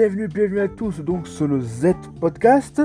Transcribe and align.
Bienvenue, 0.00 0.28
bienvenue 0.28 0.60
à 0.60 0.68
tous 0.68 1.00
donc 1.00 1.28
sur 1.28 1.46
le 1.46 1.60
Z 1.60 1.92
Podcast. 2.22 2.80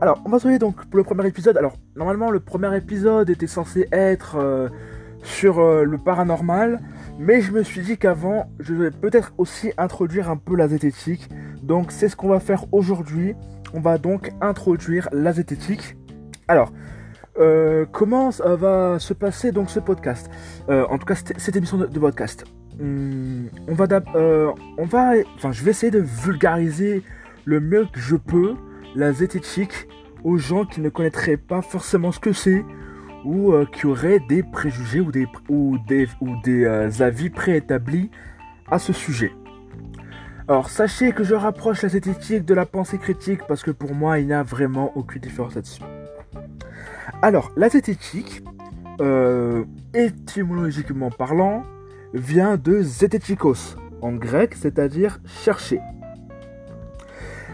Alors, 0.00 0.20
on 0.26 0.30
va 0.30 0.40
se 0.40 0.58
donc 0.58 0.84
pour 0.86 0.96
le 0.96 1.04
premier 1.04 1.24
épisode. 1.28 1.56
Alors, 1.56 1.76
normalement, 1.94 2.32
le 2.32 2.40
premier 2.40 2.76
épisode 2.76 3.30
était 3.30 3.46
censé 3.46 3.86
être 3.92 4.34
euh, 4.34 4.68
sur 5.22 5.60
euh, 5.60 5.84
le 5.84 5.96
paranormal, 5.96 6.80
mais 7.20 7.40
je 7.40 7.52
me 7.52 7.62
suis 7.62 7.82
dit 7.82 7.98
qu'avant, 7.98 8.50
je 8.58 8.74
vais 8.74 8.90
peut-être 8.90 9.32
aussi 9.38 9.70
introduire 9.78 10.28
un 10.28 10.36
peu 10.36 10.56
la 10.56 10.66
zététique. 10.66 11.28
Donc, 11.62 11.92
c'est 11.92 12.08
ce 12.08 12.16
qu'on 12.16 12.30
va 12.30 12.40
faire 12.40 12.64
aujourd'hui. 12.72 13.36
On 13.72 13.78
va 13.78 13.96
donc 13.96 14.32
introduire 14.40 15.08
la 15.12 15.32
zététique. 15.32 15.96
Alors, 16.48 16.72
euh, 17.38 17.86
comment 17.92 18.30
va 18.30 18.98
se 18.98 19.14
passer 19.14 19.52
donc 19.52 19.70
ce 19.70 19.78
podcast? 19.78 20.28
En 20.68 20.98
tout 20.98 21.06
cas, 21.06 21.14
cette, 21.14 21.54
émission 21.54 21.78
de 21.78 21.98
podcast. 22.00 22.44
Hum, 22.78 23.48
on 23.68 23.74
va, 23.74 23.86
euh, 24.14 24.52
on 24.76 24.84
va, 24.84 25.12
enfin, 25.36 25.50
je 25.50 25.64
vais 25.64 25.70
essayer 25.70 25.90
de 25.90 26.00
vulgariser 26.00 27.02
le 27.46 27.60
mieux 27.60 27.86
que 27.90 27.98
je 27.98 28.16
peux 28.16 28.54
la 28.94 29.12
zététique 29.12 29.88
aux 30.24 30.36
gens 30.36 30.66
qui 30.66 30.80
ne 30.82 30.90
connaîtraient 30.90 31.38
pas 31.38 31.62
forcément 31.62 32.12
ce 32.12 32.20
que 32.20 32.32
c'est 32.32 32.64
ou 33.24 33.52
euh, 33.52 33.64
qui 33.64 33.86
auraient 33.86 34.20
des 34.28 34.42
préjugés 34.42 35.00
ou 35.00 35.10
des, 35.10 35.26
ou 35.48 35.78
des, 36.44 36.64
euh, 36.64 36.90
avis 37.00 37.30
préétablis 37.30 38.10
à 38.70 38.78
ce 38.78 38.92
sujet. 38.92 39.32
Alors, 40.46 40.68
sachez 40.68 41.12
que 41.12 41.24
je 41.24 41.34
rapproche 41.34 41.82
la 41.82 41.88
zététique 41.88 42.44
de 42.44 42.54
la 42.54 42.66
pensée 42.66 42.98
critique 42.98 43.40
parce 43.48 43.62
que 43.62 43.70
pour 43.70 43.94
moi, 43.94 44.18
il 44.18 44.26
n'y 44.26 44.32
a 44.34 44.42
vraiment 44.42 44.92
aucune 44.96 45.22
différence 45.22 45.54
là-dessus. 45.54 45.82
Alors, 47.22 47.50
la 47.56 47.68
zététique, 47.68 48.44
étymologiquement 49.94 51.10
parlant, 51.10 51.64
vient 52.14 52.56
de 52.56 52.80
zététikos 52.82 53.76
en 54.02 54.12
grec, 54.12 54.54
c'est-à-dire 54.54 55.18
chercher. 55.24 55.80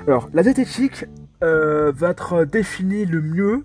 Alors, 0.06 0.28
la 0.33 0.42
zététique 0.42 1.06
euh, 1.42 1.92
va 1.94 2.11
être 2.11 2.44
définie 2.44 3.06
le 3.06 3.20
mieux 3.20 3.62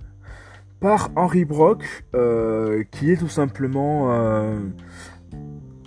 par 0.80 1.10
Henri 1.16 1.46
Brock, 1.46 1.84
euh, 2.16 2.84
qui 2.92 3.12
est 3.12 3.18
tout 3.18 3.28
simplement, 3.28 4.12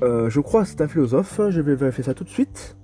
euh, 0.03 0.29
je 0.29 0.41
crois, 0.41 0.65
c'est 0.65 0.81
un 0.81 0.89
philosophe. 0.89 1.41
Je 1.51 1.61
vais 1.61 1.77
vérifier 1.77 2.03
ça 2.03 2.14
tout 2.14 2.25
de 2.25 2.29
suite. 2.29 2.77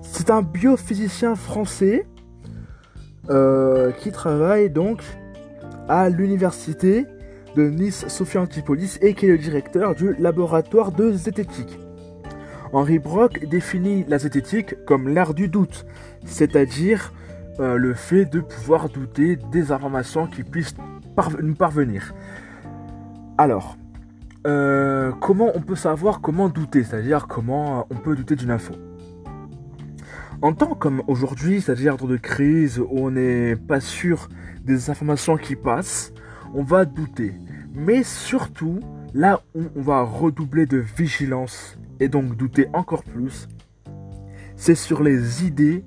C'est 0.00 0.30
un 0.30 0.42
biophysicien 0.42 1.34
français 1.34 2.06
qui 3.98 4.12
travaille 4.12 4.68
donc 4.68 5.02
à 5.88 6.08
l'université 6.08 7.06
de 7.56 7.68
Nice 7.68 8.06
Sophia 8.08 8.42
Antipolis 8.42 8.98
et 9.02 9.14
qui 9.14 9.26
est 9.26 9.30
le 9.30 9.38
directeur 9.38 9.94
du 9.94 10.14
laboratoire 10.14 10.92
de 10.92 11.12
zététique. 11.12 11.78
Henri 12.72 12.98
Brock 12.98 13.44
définit 13.46 14.04
la 14.08 14.18
zététique 14.18 14.84
comme 14.84 15.08
l'art 15.08 15.34
du 15.34 15.48
doute, 15.48 15.84
c'est-à-dire 16.24 17.12
euh, 17.60 17.76
le 17.76 17.92
fait 17.92 18.24
de 18.24 18.40
pouvoir 18.40 18.88
douter 18.88 19.36
des 19.36 19.72
informations 19.72 20.26
qui 20.26 20.42
puissent 20.42 20.74
nous 21.42 21.54
parvenir. 21.54 22.14
Alors, 23.36 23.76
euh, 24.46 25.12
comment 25.20 25.52
on 25.54 25.60
peut 25.60 25.76
savoir 25.76 26.20
comment 26.20 26.48
douter, 26.48 26.82
c'est-à-dire 26.82 27.26
comment 27.28 27.80
euh, 27.80 27.82
on 27.90 27.96
peut 27.96 28.16
douter 28.16 28.36
d'une 28.36 28.50
info? 28.50 28.74
En 30.40 30.54
temps 30.54 30.74
comme 30.74 31.02
aujourd'hui, 31.06 31.60
c'est-à-dire 31.60 31.96
dans 31.98 32.06
de 32.08 32.16
crise 32.16 32.80
où 32.80 32.88
on 32.90 33.10
n'est 33.10 33.54
pas 33.54 33.80
sûr 33.80 34.28
des 34.64 34.90
informations 34.90 35.36
qui 35.36 35.54
passent, 35.54 36.12
on 36.54 36.62
va 36.62 36.84
douter. 36.84 37.34
Mais 37.74 38.02
surtout, 38.02 38.80
là 39.14 39.40
où 39.54 39.62
on 39.76 39.82
va 39.82 40.02
redoubler 40.02 40.66
de 40.66 40.78
vigilance 40.78 41.78
et 42.00 42.08
donc 42.08 42.36
douter 42.36 42.68
encore 42.72 43.04
plus, 43.04 43.48
c'est 44.56 44.74
sur 44.74 45.02
les 45.02 45.44
idées 45.44 45.84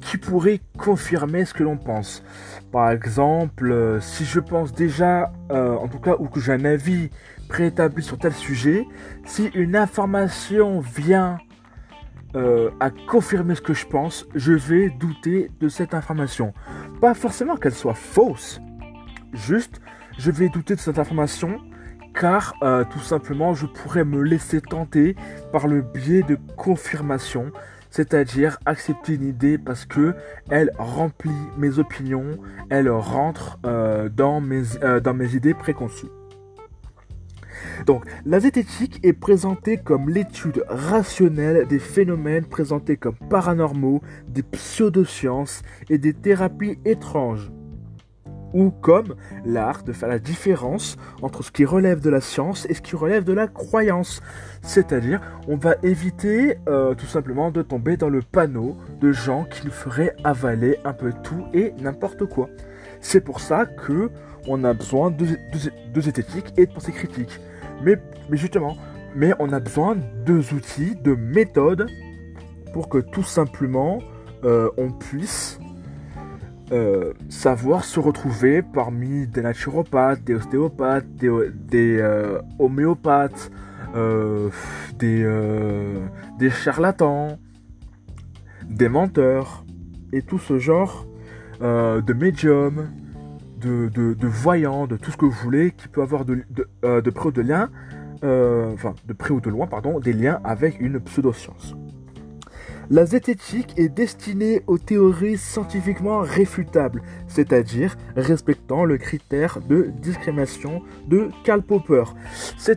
qui 0.00 0.18
pourraient 0.18 0.60
confirmer 0.78 1.44
ce 1.44 1.54
que 1.54 1.64
l'on 1.64 1.76
pense. 1.76 2.22
Par 2.70 2.90
exemple, 2.90 3.72
euh, 3.72 4.00
si 4.00 4.24
je 4.24 4.40
pense 4.40 4.72
déjà, 4.72 5.32
euh, 5.50 5.74
en 5.74 5.88
tout 5.88 5.98
cas, 5.98 6.14
ou 6.18 6.28
que 6.28 6.38
j'ai 6.38 6.52
un 6.52 6.64
avis 6.64 7.10
préétabli 7.48 8.02
sur 8.02 8.18
tel 8.18 8.32
sujet, 8.32 8.86
si 9.24 9.46
une 9.54 9.74
information 9.74 10.80
vient 10.80 11.38
euh, 12.36 12.70
à 12.80 12.90
confirmer 12.90 13.54
ce 13.54 13.62
que 13.62 13.74
je 13.74 13.86
pense, 13.86 14.26
je 14.34 14.52
vais 14.52 14.90
douter 14.90 15.50
de 15.58 15.68
cette 15.68 15.94
information. 15.94 16.52
Pas 17.00 17.14
forcément 17.14 17.56
qu'elle 17.56 17.74
soit 17.74 17.94
fausse, 17.94 18.60
juste 19.32 19.80
je 20.18 20.30
vais 20.30 20.48
douter 20.48 20.74
de 20.74 20.80
cette 20.80 20.98
information 20.98 21.60
car 22.14 22.54
euh, 22.62 22.84
tout 22.84 23.00
simplement 23.00 23.54
je 23.54 23.66
pourrais 23.66 24.04
me 24.04 24.22
laisser 24.22 24.60
tenter 24.60 25.14
par 25.52 25.68
le 25.68 25.82
biais 25.82 26.22
de 26.22 26.38
confirmation, 26.56 27.52
c'est-à-dire 27.90 28.58
accepter 28.64 29.14
une 29.14 29.28
idée 29.28 29.58
parce 29.58 29.84
que 29.84 30.14
elle 30.48 30.70
remplit 30.78 31.30
mes 31.58 31.78
opinions, 31.78 32.38
elle 32.70 32.88
rentre 32.88 33.58
euh, 33.66 34.08
dans, 34.08 34.40
mes, 34.40 34.62
euh, 34.82 35.00
dans 35.00 35.14
mes 35.14 35.34
idées 35.34 35.54
préconçues. 35.54 36.08
Donc, 37.84 38.04
la 38.24 38.40
zététique 38.40 39.00
est 39.02 39.12
présentée 39.12 39.76
comme 39.76 40.08
l'étude 40.08 40.64
rationnelle 40.68 41.66
des 41.66 41.78
phénomènes 41.78 42.46
présentés 42.46 42.96
comme 42.96 43.16
paranormaux, 43.28 44.00
des 44.28 44.42
pseudosciences 44.42 45.62
et 45.90 45.98
des 45.98 46.14
thérapies 46.14 46.78
étranges 46.84 47.50
ou 48.56 48.70
comme 48.70 49.14
l'art 49.44 49.82
de 49.82 49.92
faire 49.92 50.08
la 50.08 50.18
différence 50.18 50.96
entre 51.20 51.44
ce 51.44 51.52
qui 51.52 51.66
relève 51.66 52.00
de 52.00 52.08
la 52.08 52.22
science 52.22 52.66
et 52.70 52.74
ce 52.74 52.80
qui 52.80 52.96
relève 52.96 53.22
de 53.22 53.34
la 53.34 53.46
croyance. 53.46 54.22
C'est-à-dire, 54.62 55.20
on 55.46 55.56
va 55.56 55.74
éviter 55.82 56.56
euh, 56.66 56.94
tout 56.94 57.06
simplement 57.06 57.50
de 57.50 57.60
tomber 57.60 57.98
dans 57.98 58.08
le 58.08 58.22
panneau 58.22 58.74
de 58.98 59.12
gens 59.12 59.44
qui 59.44 59.66
nous 59.66 59.72
feraient 59.72 60.16
avaler 60.24 60.78
un 60.84 60.94
peu 60.94 61.12
tout 61.22 61.44
et 61.52 61.74
n'importe 61.82 62.24
quoi. 62.24 62.48
C'est 63.00 63.20
pour 63.20 63.40
ça 63.40 63.66
que 63.66 64.10
on 64.48 64.64
a 64.64 64.72
besoin 64.72 65.10
de, 65.10 65.26
de, 65.26 66.56
et 66.56 66.66
de 66.66 66.72
pensée 66.72 66.92
critique. 66.92 67.38
Mais, 67.82 67.96
mais 68.30 68.38
justement, 68.38 68.76
mais 69.14 69.32
on 69.38 69.52
a 69.52 69.60
besoin 69.60 69.96
de 70.24 70.38
outils, 70.54 70.96
de 70.96 71.14
méthodes 71.14 71.88
pour 72.72 72.88
que 72.88 72.98
tout 72.98 73.22
simplement 73.22 73.98
euh, 74.44 74.70
on 74.78 74.92
puisse 74.92 75.58
euh, 76.72 77.12
savoir 77.28 77.84
se 77.84 78.00
retrouver 78.00 78.60
parmi 78.60 79.28
des 79.28 79.40
naturopathes, 79.40 80.24
des 80.24 80.34
ostéopathes, 80.34 81.06
des, 81.14 81.28
euh, 82.00 82.40
homéopathes, 82.58 83.52
euh, 83.94 84.50
des, 84.98 86.50
charlatans, 86.50 87.38
des 88.68 88.88
menteurs, 88.88 89.64
et 90.12 90.22
tout 90.22 90.38
ce 90.38 90.58
genre 90.58 91.06
de 91.60 92.12
médiums, 92.12 92.88
de, 93.60 94.26
voyants, 94.26 94.88
de 94.88 94.96
tout 94.96 95.12
ce 95.12 95.16
que 95.16 95.24
vous 95.24 95.30
voulez, 95.30 95.70
qui 95.70 95.86
peut 95.86 96.02
avoir 96.02 96.24
de 96.24 97.10
près 97.10 97.28
ou 99.30 99.40
de 99.40 99.50
loin, 99.50 99.66
pardon, 99.68 100.00
des 100.00 100.12
liens 100.12 100.40
avec 100.42 100.80
une 100.80 100.98
pseudoscience. 100.98 101.76
La 102.88 103.04
zététique 103.04 103.74
est 103.76 103.88
destinée 103.88 104.62
aux 104.68 104.78
théories 104.78 105.38
scientifiquement 105.38 106.20
réfutables, 106.20 107.02
c'est-à-dire 107.26 107.96
respectant 108.14 108.84
le 108.84 108.96
critère 108.96 109.58
de 109.60 109.90
discrimination 110.00 110.82
de 111.08 111.30
Karl 111.42 111.62
Popper. 111.62 112.04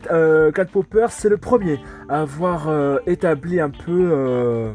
Euh, 0.10 0.52
Karl 0.52 0.68
Popper, 0.68 1.08
c'est 1.12 1.30
le 1.30 1.38
premier 1.38 1.80
à 2.10 2.22
avoir 2.22 2.70
euh, 2.70 2.98
établi 3.06 3.60
un 3.60 3.70
peu 3.70 4.10
euh, 4.12 4.74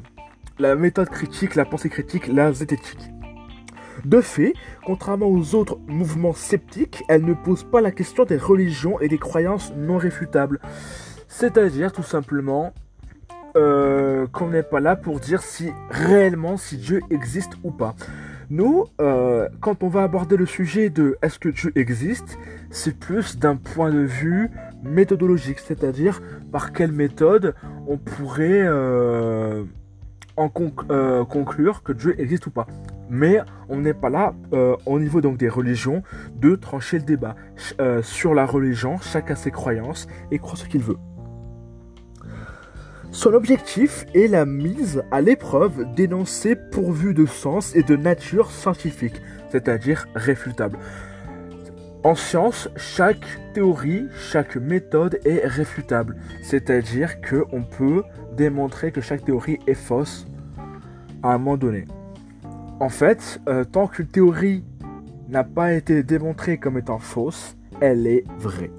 la 0.60 0.76
méthode 0.76 1.08
critique, 1.08 1.56
la 1.56 1.64
pensée 1.64 1.88
critique, 1.88 2.28
la 2.28 2.52
zététique. 2.52 3.10
De 4.04 4.20
fait, 4.20 4.52
contrairement 4.86 5.26
aux 5.26 5.56
autres 5.56 5.78
mouvements 5.88 6.32
sceptiques, 6.32 7.02
elle 7.08 7.24
ne 7.24 7.34
pose 7.34 7.64
pas 7.64 7.80
la 7.80 7.90
question 7.90 8.24
des 8.24 8.36
religions 8.36 9.00
et 9.00 9.08
des 9.08 9.18
croyances 9.18 9.72
non 9.76 9.98
réfutables. 9.98 10.60
C'est-à-dire 11.26 11.92
tout 11.92 12.04
simplement 12.04 12.72
euh, 13.56 14.26
qu'on 14.28 14.48
n'est 14.48 14.62
pas 14.62 14.80
là 14.80 14.96
pour 14.96 15.20
dire 15.20 15.42
si 15.42 15.72
réellement 15.90 16.56
si 16.56 16.76
Dieu 16.76 17.00
existe 17.10 17.52
ou 17.62 17.70
pas. 17.70 17.94
Nous, 18.50 18.84
euh, 19.00 19.48
quand 19.60 19.82
on 19.82 19.88
va 19.88 20.02
aborder 20.02 20.36
le 20.36 20.46
sujet 20.46 20.90
de 20.90 21.16
est-ce 21.22 21.38
que 21.38 21.48
Dieu 21.48 21.72
existe, 21.76 22.38
c'est 22.70 22.96
plus 22.98 23.38
d'un 23.38 23.56
point 23.56 23.90
de 23.90 24.00
vue 24.00 24.50
méthodologique, 24.82 25.60
c'est-à-dire 25.60 26.20
par 26.52 26.72
quelle 26.72 26.92
méthode 26.92 27.54
on 27.86 27.96
pourrait 27.96 28.62
euh, 28.64 29.64
en 30.36 30.48
conc- 30.48 31.24
conclure 31.26 31.82
que 31.82 31.92
Dieu 31.92 32.20
existe 32.20 32.46
ou 32.46 32.50
pas. 32.50 32.66
Mais 33.08 33.40
on 33.68 33.78
n'est 33.78 33.94
pas 33.94 34.10
là 34.10 34.34
au 34.86 34.98
niveau 34.98 35.20
donc 35.20 35.36
des 35.36 35.48
religions 35.48 36.02
de 36.36 36.56
trancher 36.56 36.98
le 36.98 37.04
débat 37.04 37.36
sur 38.02 38.34
la 38.34 38.46
religion. 38.46 38.98
Chacun 38.98 39.34
ses 39.36 39.50
croyances 39.50 40.06
et 40.30 40.38
croit 40.38 40.56
ce 40.56 40.66
qu'il 40.66 40.82
veut. 40.82 40.96
Son 43.14 43.32
objectif 43.32 44.06
est 44.12 44.26
la 44.26 44.44
mise 44.44 45.04
à 45.12 45.20
l'épreuve 45.20 45.94
d'énoncés 45.94 46.56
pourvus 46.56 47.14
de 47.14 47.26
sens 47.26 47.76
et 47.76 47.84
de 47.84 47.94
nature 47.94 48.50
scientifique, 48.50 49.22
c'est-à-dire 49.52 50.08
réfutable. 50.16 50.78
En 52.02 52.16
science, 52.16 52.68
chaque 52.76 53.24
théorie, 53.54 54.08
chaque 54.18 54.56
méthode 54.56 55.20
est 55.24 55.46
réfutable, 55.46 56.16
c'est-à-dire 56.42 57.20
que 57.20 57.44
on 57.52 57.62
peut 57.62 58.02
démontrer 58.36 58.90
que 58.90 59.00
chaque 59.00 59.24
théorie 59.24 59.60
est 59.68 59.74
fausse 59.74 60.26
à 61.22 61.34
un 61.34 61.38
moment 61.38 61.56
donné. 61.56 61.84
En 62.80 62.88
fait, 62.88 63.40
euh, 63.48 63.62
tant 63.62 63.86
qu'une 63.86 64.08
théorie 64.08 64.64
n'a 65.28 65.44
pas 65.44 65.72
été 65.72 66.02
démontrée 66.02 66.58
comme 66.58 66.78
étant 66.78 66.98
fausse, 66.98 67.56
elle 67.80 68.08
est 68.08 68.24
vraie. 68.40 68.72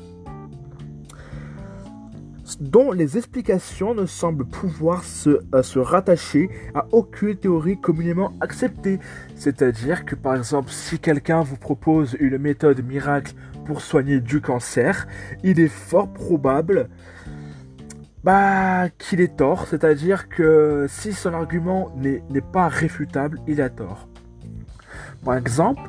Dont 2.60 2.92
les 2.92 3.18
explications 3.18 3.96
ne 3.96 4.06
semblent 4.06 4.46
pouvoir 4.46 5.04
se, 5.04 5.42
euh, 5.54 5.64
se 5.64 5.80
rattacher 5.80 6.50
à 6.74 6.86
aucune 6.92 7.36
théorie 7.36 7.80
communément 7.80 8.34
acceptée. 8.40 9.00
C'est-à-dire 9.36 10.06
que 10.06 10.16
par 10.16 10.36
exemple, 10.36 10.70
si 10.70 11.00
quelqu'un 11.00 11.42
vous 11.42 11.58
propose 11.58 12.16
une 12.20 12.38
méthode 12.38 12.86
miracle 12.86 13.34
pour 13.66 13.82
soigner 13.82 14.20
du 14.20 14.42
cancer, 14.42 15.08
il 15.44 15.60
est 15.60 15.68
fort 15.68 16.14
probable 16.14 16.90
bah, 18.24 18.90
qu'il 18.98 19.22
est 19.22 19.38
tort, 19.38 19.68
c'est-à-dire 19.68 20.30
que 20.30 20.88
si 20.90 21.14
son 21.14 21.34
argument 21.34 21.92
n'est 21.96 22.42
pas 22.42 22.68
réfutable, 22.68 23.40
il 23.48 23.62
a 23.62 23.70
tort. 23.70 24.08
Par 25.24 25.36
exemple, 25.36 25.82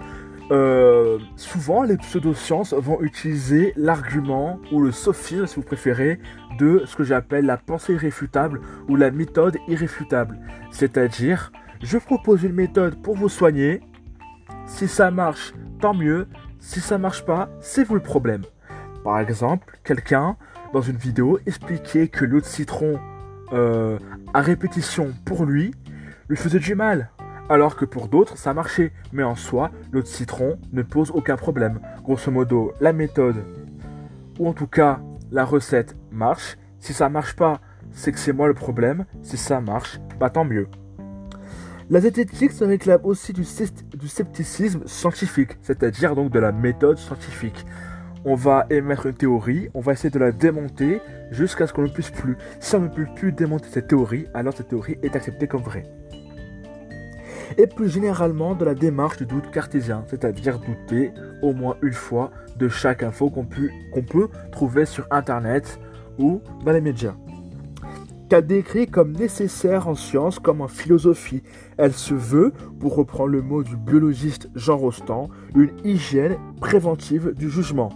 euh, 0.50 1.18
souvent 1.36 1.82
les 1.82 1.96
pseudosciences 1.96 2.72
vont 2.72 3.00
utiliser 3.00 3.72
l'argument 3.76 4.60
ou 4.70 4.80
le 4.80 4.92
sophisme, 4.92 5.46
si 5.46 5.56
vous 5.56 5.62
préférez, 5.62 6.20
de 6.58 6.82
ce 6.86 6.96
que 6.96 7.04
j'appelle 7.04 7.46
la 7.46 7.56
pensée 7.56 7.94
irréfutable 7.94 8.60
ou 8.88 8.96
la 8.96 9.10
méthode 9.10 9.58
irréfutable. 9.68 10.38
C'est-à-dire, 10.70 11.52
je 11.82 11.98
propose 11.98 12.42
une 12.42 12.54
méthode 12.54 13.00
pour 13.02 13.16
vous 13.16 13.28
soigner. 13.28 13.80
Si 14.66 14.88
ça 14.88 15.10
marche, 15.10 15.54
tant 15.80 15.94
mieux. 15.94 16.26
Si 16.58 16.80
ça 16.80 16.98
marche 16.98 17.24
pas, 17.24 17.48
c'est 17.60 17.84
vous 17.84 17.94
le 17.94 18.00
problème. 18.00 18.42
Par 19.04 19.20
exemple, 19.20 19.78
quelqu'un 19.84 20.36
dans 20.72 20.80
une 20.80 20.96
vidéo 20.96 21.38
expliquait 21.46 22.08
que 22.08 22.24
l'eau 22.24 22.40
de 22.40 22.44
citron 22.44 22.98
euh, 23.52 23.98
à 24.34 24.40
répétition 24.40 25.14
pour 25.24 25.44
lui 25.44 25.72
lui 26.28 26.36
faisait 26.36 26.58
du 26.58 26.74
mal, 26.74 27.10
alors 27.48 27.76
que 27.76 27.84
pour 27.84 28.08
d'autres 28.08 28.36
ça 28.36 28.52
marchait. 28.52 28.92
Mais 29.12 29.22
en 29.22 29.36
soi, 29.36 29.70
l'eau 29.92 30.02
de 30.02 30.06
citron 30.06 30.58
ne 30.72 30.82
pose 30.82 31.12
aucun 31.12 31.36
problème. 31.36 31.78
Grosso 32.02 32.30
modo, 32.32 32.72
la 32.80 32.92
méthode, 32.92 33.44
ou 34.38 34.48
en 34.48 34.52
tout 34.52 34.66
cas 34.66 35.00
la 35.30 35.44
recette 35.44 35.96
marche. 36.16 36.56
Si 36.80 36.92
ça 36.92 37.08
marche 37.08 37.36
pas, 37.36 37.60
c'est 37.92 38.12
que 38.12 38.18
c'est 38.18 38.32
moi 38.32 38.48
le 38.48 38.54
problème. 38.54 39.04
Si 39.22 39.36
ça 39.36 39.60
marche, 39.60 40.00
bah 40.18 40.30
tant 40.30 40.44
mieux. 40.44 40.68
La 41.88 42.00
zététique 42.00 42.50
se 42.50 42.64
réclame 42.64 43.00
aussi 43.04 43.32
du, 43.32 43.44
scepticisme 43.44 44.82
scientifique, 44.86 45.56
c'est-à-dire 45.62 46.16
donc 46.16 46.32
de 46.32 46.40
la 46.40 46.50
méthode 46.50 46.98
scientifique. 46.98 47.64
On 48.24 48.34
va 48.34 48.66
émettre 48.70 49.06
une 49.06 49.14
théorie, 49.14 49.68
on 49.72 49.80
va 49.80 49.92
essayer 49.92 50.10
de 50.10 50.18
la 50.18 50.32
démonter 50.32 51.00
jusqu'à 51.30 51.68
ce 51.68 51.72
qu'on 51.72 51.82
ne 51.82 51.88
puisse 51.88 52.10
plus. 52.10 52.36
Si 52.58 52.74
on 52.74 52.80
ne 52.80 52.88
peut 52.88 53.06
plus 53.14 53.30
démonter 53.30 53.68
cette 53.70 53.86
théorie, 53.86 54.26
alors 54.34 54.52
cette 54.52 54.66
théorie 54.66 54.98
est 55.04 55.14
acceptée 55.14 55.46
comme 55.46 55.62
vraie. 55.62 55.84
Et 57.56 57.68
plus 57.68 57.88
généralement 57.88 58.56
de 58.56 58.64
la 58.64 58.74
démarche 58.74 59.18
du 59.18 59.26
doute 59.26 59.52
cartésien, 59.52 60.02
c'est-à-dire 60.08 60.58
douter 60.58 61.12
au 61.40 61.52
moins 61.52 61.76
une 61.82 61.92
fois 61.92 62.32
de 62.56 62.68
chaque 62.68 63.04
info 63.04 63.30
qu'on 63.30 63.44
peut 63.46 64.28
trouver 64.50 64.86
sur 64.86 65.06
Internet 65.12 65.78
ou 66.18 66.40
dans 66.64 66.72
les 66.72 66.80
médias 66.80 67.14
qu'elle 68.28 68.46
décrit 68.46 68.86
comme 68.86 69.12
nécessaire 69.12 69.88
en 69.88 69.94
science 69.94 70.38
comme 70.38 70.60
en 70.60 70.68
philosophie. 70.68 71.42
Elle 71.76 71.92
se 71.92 72.14
veut, 72.14 72.52
pour 72.80 72.96
reprendre 72.96 73.30
le 73.30 73.42
mot 73.42 73.62
du 73.62 73.76
biologiste 73.76 74.48
Jean 74.54 74.76
Rostand, 74.76 75.28
une 75.54 75.70
hygiène 75.84 76.36
préventive 76.60 77.34
du 77.34 77.50
jugement. 77.50 77.90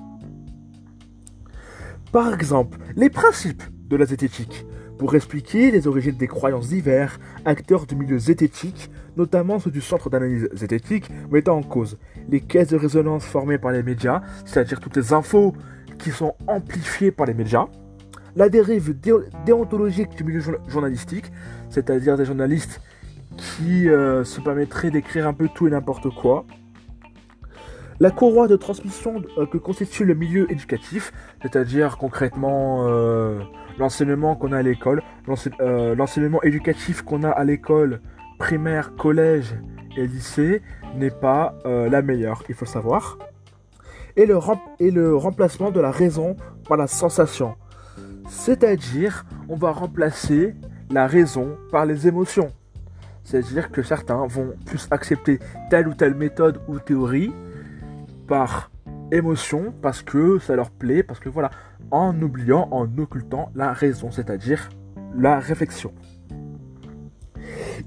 Par 2.13 2.33
exemple, 2.35 2.79
les 2.97 3.11
principes 3.11 3.63
de 3.89 3.97
la 3.97 4.07
zététique, 4.07 4.67
pour 4.99 5.15
expliquer 5.15 5.71
les 5.71 5.87
origines 5.87 6.17
des 6.17 6.27
croyances 6.27 6.69
divers, 6.69 7.19
acteurs 7.45 7.87
du 7.87 7.95
milieu 7.95 8.19
zététique, 8.19 8.91
notamment 9.17 9.59
ceux 9.59 9.71
du 9.71 9.81
centre 9.81 10.11
d'analyse 10.11 10.49
zététique, 10.53 11.11
mettant 11.31 11.57
en 11.57 11.63
cause 11.63 11.99
les 12.29 12.41
caisses 12.41 12.69
de 12.69 12.77
résonance 12.77 13.25
formées 13.25 13.59
par 13.59 13.73
les 13.73 13.83
médias, 13.83 14.23
c'est-à-dire 14.45 14.81
toutes 14.81 14.97
les 14.97 15.13
infos 15.13 15.55
qui 15.99 16.11
sont 16.11 16.35
amplifiées 16.47 17.11
par 17.11 17.27
les 17.27 17.35
médias, 17.35 17.67
la 18.37 18.49
dérive 18.49 18.95
déontologique 19.45 20.17
du 20.17 20.25
milieu 20.25 20.43
journalistique, 20.69 21.33
c'est-à-dire 21.69 22.17
des 22.17 22.25
journalistes 22.25 22.81
qui 23.37 23.89
euh, 23.89 24.25
se 24.25 24.41
permettraient 24.41 24.91
d'écrire 24.91 25.27
un 25.27 25.33
peu 25.33 25.49
tout 25.49 25.67
et 25.67 25.71
n'importe 25.71 26.11
quoi. 26.11 26.45
La 27.99 28.11
courroie 28.11 28.49
de 28.49 28.57
transmission 28.57 29.23
euh, 29.37 29.47
que 29.47 29.59
constitue 29.59 30.05
le 30.05 30.15
milieu 30.15 30.51
éducatif, 30.51 31.13
c'est-à-dire 31.43 31.99
concrètement 31.99 32.87
euh, 32.89 33.41
l'enseignement 33.79 34.37
qu'on 34.37 34.53
a 34.53 34.59
à 34.59 34.63
l'école, 34.63 35.03
l'enseignement 35.27 36.43
éducatif 36.43 37.03
qu'on 37.03 37.23
a 37.23 37.31
à 37.31 37.45
l'école 37.45 38.01
primaire, 38.39 38.97
collège 38.97 39.55
et 39.97 40.07
lycée 40.07 40.63
n'est 40.97 41.11
pas 41.11 41.55
la 41.65 42.01
meilleure, 42.01 42.43
il 42.49 42.55
faut 42.55 42.65
savoir. 42.65 43.19
Et 44.17 44.25
le, 44.25 44.39
et 44.79 44.91
le 44.91 45.15
remplacement 45.15 45.71
de 45.71 45.81
la 45.81 45.91
raison 45.91 46.37
par 46.67 46.79
la 46.79 46.87
sensation. 46.87 47.55
C'est-à-dire, 48.31 49.27
on 49.49 49.57
va 49.57 49.73
remplacer 49.73 50.55
la 50.89 51.09
raison 51.09 51.59
par 51.73 51.85
les 51.85 52.07
émotions. 52.07 52.53
C'est-à-dire 53.25 53.71
que 53.73 53.83
certains 53.83 54.25
vont 54.27 54.55
plus 54.65 54.87
accepter 54.93 55.41
telle 55.69 55.89
ou 55.89 55.95
telle 55.95 56.15
méthode 56.15 56.61
ou 56.69 56.79
théorie 56.79 57.33
par 58.29 58.71
émotion 59.11 59.75
parce 59.83 60.03
que 60.03 60.39
ça 60.39 60.55
leur 60.55 60.71
plaît, 60.71 61.03
parce 61.03 61.19
que 61.19 61.29
voilà, 61.29 61.51
en 61.91 62.19
oubliant, 62.23 62.69
en 62.71 62.87
occultant 62.99 63.51
la 63.57 63.73
raison, 63.73 64.13
c'est-à-dire 64.13 64.71
la 65.17 65.41
réflexion. 65.41 65.93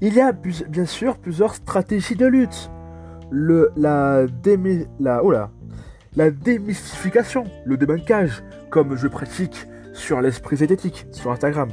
Il 0.02 0.12
y 0.12 0.20
a 0.20 0.32
bien 0.32 0.86
sûr 0.86 1.16
plusieurs 1.16 1.54
stratégies 1.54 2.16
de 2.16 2.26
lutte. 2.26 2.70
La, 3.32 4.26
oh 5.22 5.32
la 5.32 6.30
démystification, 6.30 7.44
le 7.64 7.78
débunkage, 7.78 8.44
comme 8.70 8.94
je 8.96 9.08
pratique 9.08 9.66
sur 9.94 10.20
l'esprit 10.20 10.56
zététique 10.56 11.06
sur 11.12 11.30
Instagram. 11.30 11.70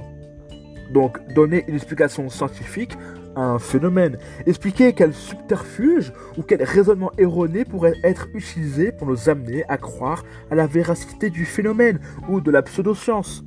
Donc, 0.93 1.19
donner 1.33 1.65
une 1.67 1.75
explication 1.75 2.29
scientifique 2.29 2.97
à 3.35 3.41
un 3.41 3.59
phénomène. 3.59 4.17
Expliquer 4.45 4.93
quel 4.93 5.13
subterfuge 5.13 6.13
ou 6.37 6.43
quel 6.43 6.63
raisonnement 6.63 7.11
erroné 7.17 7.65
pourrait 7.65 7.95
être 8.03 8.27
utilisé 8.33 8.91
pour 8.91 9.07
nous 9.07 9.29
amener 9.29 9.63
à 9.69 9.77
croire 9.77 10.23
à 10.49 10.55
la 10.55 10.67
véracité 10.67 11.29
du 11.29 11.45
phénomène 11.45 11.99
ou 12.29 12.41
de 12.41 12.51
la 12.51 12.61
pseudoscience. 12.61 13.43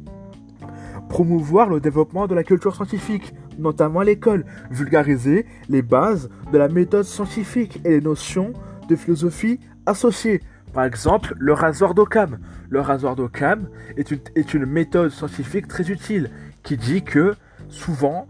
Promouvoir 1.09 1.69
le 1.69 1.81
développement 1.81 2.26
de 2.26 2.35
la 2.35 2.45
culture 2.45 2.75
scientifique, 2.75 3.35
notamment 3.59 4.00
à 4.00 4.04
l'école. 4.04 4.45
Vulgariser 4.71 5.45
les 5.69 5.83
bases 5.83 6.31
de 6.50 6.59
la 6.59 6.69
méthode 6.69 7.04
scientifique 7.04 7.81
et 7.85 7.90
les 7.90 8.00
notions 8.00 8.52
de 8.88 8.97
philosophie 8.97 9.61
associées. 9.87 10.40
Par 10.75 10.85
exemple, 10.85 11.35
le 11.38 11.52
rasoir 11.52 11.95
d'Occam. 11.95 12.38
Le 12.69 12.81
rasoir 12.81 13.14
d'Occam 13.14 13.69
est 13.97 14.11
une, 14.11 14.19
est 14.35 14.54
une 14.54 14.66
méthode 14.66 15.11
scientifique 15.11 15.69
très 15.69 15.88
utile 15.88 16.31
qui 16.64 16.76
dit 16.76 17.04
que 17.04 17.37
souvent, 17.69 18.26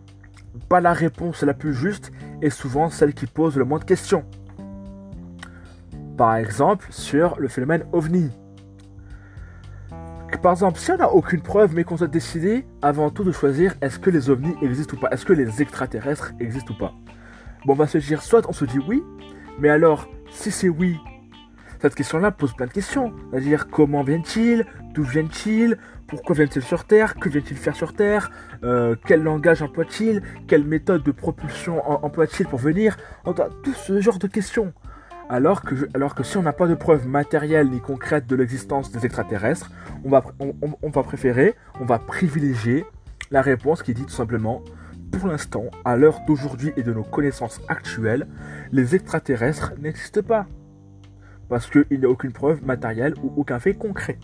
pas 0.68 0.82
la 0.82 0.92
réponse 0.92 1.42
la 1.42 1.54
plus 1.54 1.72
juste 1.72 2.12
est 2.42 2.50
souvent 2.50 2.90
celle 2.90 3.14
qui 3.14 3.26
pose 3.26 3.56
le 3.56 3.64
moins 3.64 3.78
de 3.78 3.84
questions. 3.84 4.24
Par 6.18 6.36
exemple, 6.36 6.86
sur 6.90 7.36
le 7.38 7.48
phénomène 7.48 7.86
ovni. 7.92 8.30
Par 10.42 10.52
exemple, 10.52 10.78
si 10.78 10.90
on 10.92 10.98
n'a 10.98 11.10
aucune 11.10 11.40
preuve 11.40 11.74
mais 11.74 11.84
qu'on 11.84 11.94
doit 11.94 12.08
décider 12.08 12.66
avant 12.82 13.08
tout 13.08 13.24
de 13.24 13.32
choisir 13.32 13.74
est-ce 13.80 13.98
que 13.98 14.10
les 14.10 14.28
ovnis 14.28 14.54
existent 14.60 14.94
ou 14.98 15.00
pas, 15.00 15.08
est-ce 15.10 15.24
que 15.24 15.32
les 15.32 15.62
extraterrestres 15.62 16.32
existent 16.38 16.74
ou 16.74 16.76
pas? 16.76 16.92
Bon, 17.64 17.72
on 17.72 17.76
va 17.76 17.86
se 17.86 17.96
dire 17.96 18.20
soit 18.20 18.46
on 18.46 18.52
se 18.52 18.66
dit 18.66 18.78
oui, 18.86 19.02
mais 19.58 19.70
alors 19.70 20.06
si 20.30 20.50
c'est 20.50 20.68
oui, 20.68 20.98
cette 21.84 21.96
question-là 21.96 22.30
pose 22.30 22.54
plein 22.54 22.64
de 22.64 22.72
questions. 22.72 23.12
C'est-à-dire 23.30 23.68
comment 23.68 24.02
viennent-ils 24.02 24.64
D'où 24.94 25.02
viennent-ils 25.02 25.76
Pourquoi 26.06 26.34
viennent-ils 26.34 26.62
sur 26.62 26.84
Terre? 26.84 27.14
Que 27.16 27.28
viennent-ils 27.28 27.58
faire 27.58 27.76
sur 27.76 27.92
Terre? 27.92 28.30
Euh, 28.62 28.96
Quel 29.04 29.22
langage 29.22 29.60
emploient-ils 29.60 30.22
Quelle 30.48 30.64
méthode 30.64 31.02
de 31.02 31.10
propulsion 31.10 31.86
emploient-ils 32.02 32.46
pour 32.46 32.58
venir? 32.58 32.96
Tout 33.62 33.74
ce 33.74 34.00
genre 34.00 34.18
de 34.18 34.26
questions. 34.26 34.72
Alors 35.28 35.60
que, 35.60 36.22
si 36.22 36.38
on 36.38 36.42
n'a 36.42 36.54
pas 36.54 36.66
de 36.66 36.74
preuves 36.74 37.06
matérielles 37.06 37.68
ni 37.68 37.80
concrètes 37.80 38.26
de 38.26 38.34
l'existence 38.34 38.90
des 38.90 39.04
extraterrestres, 39.04 39.70
on 40.06 40.08
va, 40.08 40.24
on 40.40 40.88
va 40.88 41.02
préférer, 41.02 41.54
on 41.80 41.84
va 41.84 41.98
privilégier 41.98 42.86
la 43.30 43.42
réponse 43.42 43.82
qui 43.82 43.92
dit 43.92 44.06
tout 44.06 44.14
simplement 44.14 44.62
pour 45.12 45.28
l'instant, 45.28 45.66
à 45.84 45.96
l'heure 45.96 46.20
d'aujourd'hui 46.26 46.72
et 46.78 46.82
de 46.82 46.94
nos 46.94 47.04
connaissances 47.04 47.60
actuelles, 47.68 48.26
les 48.72 48.94
extraterrestres 48.94 49.74
n'existent 49.78 50.22
pas 50.22 50.46
parce 51.48 51.68
qu'il 51.68 51.98
n'y 51.98 52.04
a 52.04 52.08
aucune 52.08 52.32
preuve 52.32 52.64
matérielle 52.64 53.14
ou 53.22 53.32
aucun 53.36 53.58
fait 53.58 53.74
concret. 53.74 54.18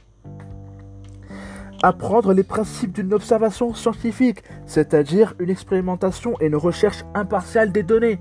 Apprendre 1.83 2.35
les 2.35 2.43
principes 2.43 2.93
d'une 2.93 3.15
observation 3.15 3.73
scientifique, 3.75 4.43
c'est-à-dire 4.67 5.35
une 5.39 5.49
expérimentation 5.49 6.35
et 6.41 6.47
une 6.47 6.57
recherche 6.57 7.05
impartiale 7.15 7.73
des 7.73 7.83
données. 7.83 8.19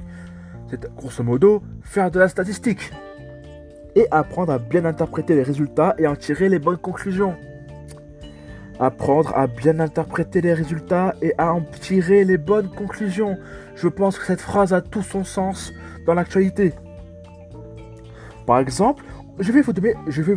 C'est 0.70 0.90
grosso 0.96 1.24
modo 1.24 1.62
faire 1.82 2.10
de 2.12 2.20
la 2.20 2.30
statistique. 2.30 2.92
Et 3.96 4.08
apprendre 4.12 4.54
à 4.54 4.60
bien 4.60 4.86
interpréter 4.86 5.36
les 5.36 5.44
résultats 5.44 5.96
et 5.98 6.08
en 6.08 6.16
tirer 6.16 6.48
les 6.48 6.60
bonnes 6.60 6.78
conclusions. 6.78 7.36
apprendre 8.80 9.36
à 9.36 9.48
bien 9.48 9.80
interpréter 9.80 10.40
les 10.40 10.54
résultats 10.54 11.14
et 11.22 11.34
à 11.38 11.54
en 11.54 11.62
tirer 11.62 12.24
les 12.24 12.38
bonnes 12.38 12.70
conclusions. 12.70 13.38
Je 13.76 13.90
pense 13.90 14.18
que 14.18 14.26
cette 14.26 14.40
phrase 14.40 14.74
a 14.74 14.82
tout 14.82 15.04
son 15.04 15.26
sens 15.26 15.74
dans 16.06 16.14
l'actualité. 16.14 16.74
Par 18.50 18.58
exemple, 18.58 19.04
je 19.38 19.52
vais, 19.52 19.62
vous 19.62 19.74
donner, 19.74 19.94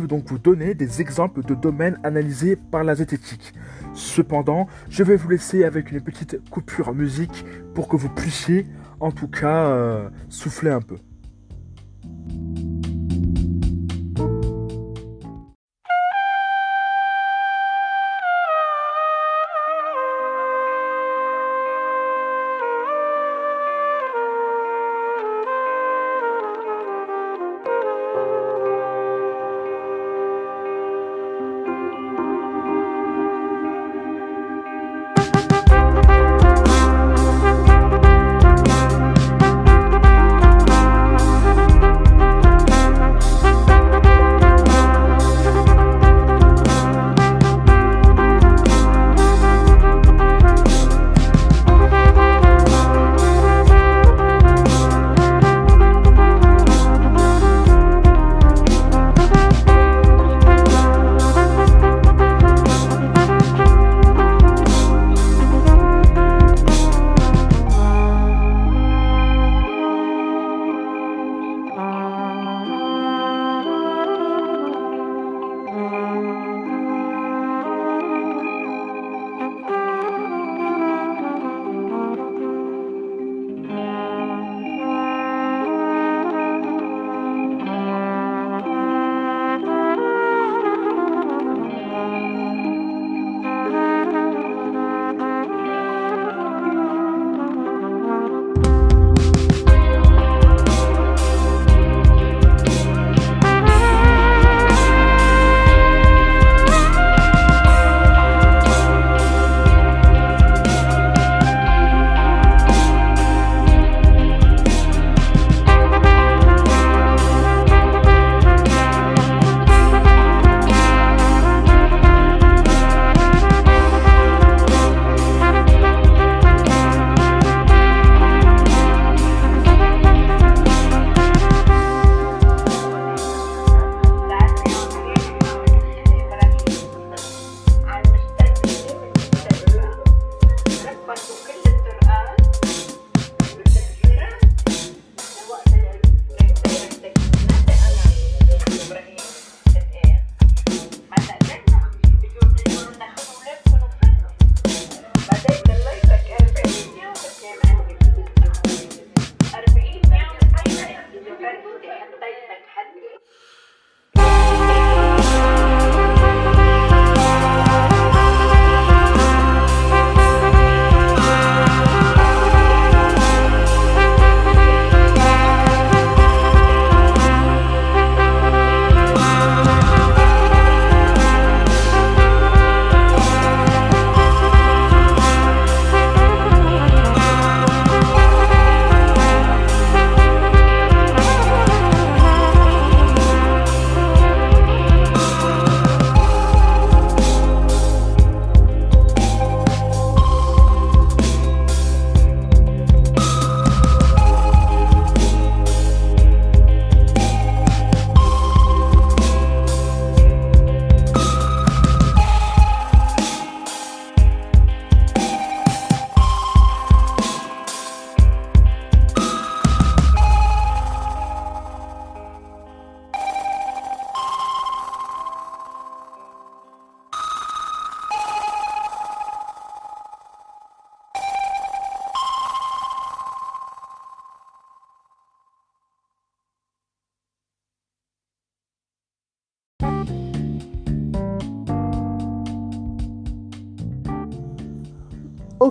donc 0.07 0.25
vous 0.27 0.37
donner 0.37 0.75
des 0.75 1.01
exemples 1.01 1.43
de 1.43 1.55
domaines 1.55 1.97
analysés 2.03 2.55
par 2.55 2.83
la 2.83 2.93
zététique. 2.93 3.55
Cependant, 3.95 4.67
je 4.87 5.01
vais 5.01 5.15
vous 5.15 5.29
laisser 5.29 5.63
avec 5.63 5.91
une 5.91 5.99
petite 5.99 6.47
coupure 6.51 6.93
musique 6.93 7.43
pour 7.73 7.87
que 7.87 7.95
vous 7.95 8.09
puissiez, 8.09 8.67
en 8.99 9.09
tout 9.09 9.27
cas, 9.27 9.65
euh, 9.65 10.09
souffler 10.29 10.69
un 10.69 10.81
peu. 10.81 10.97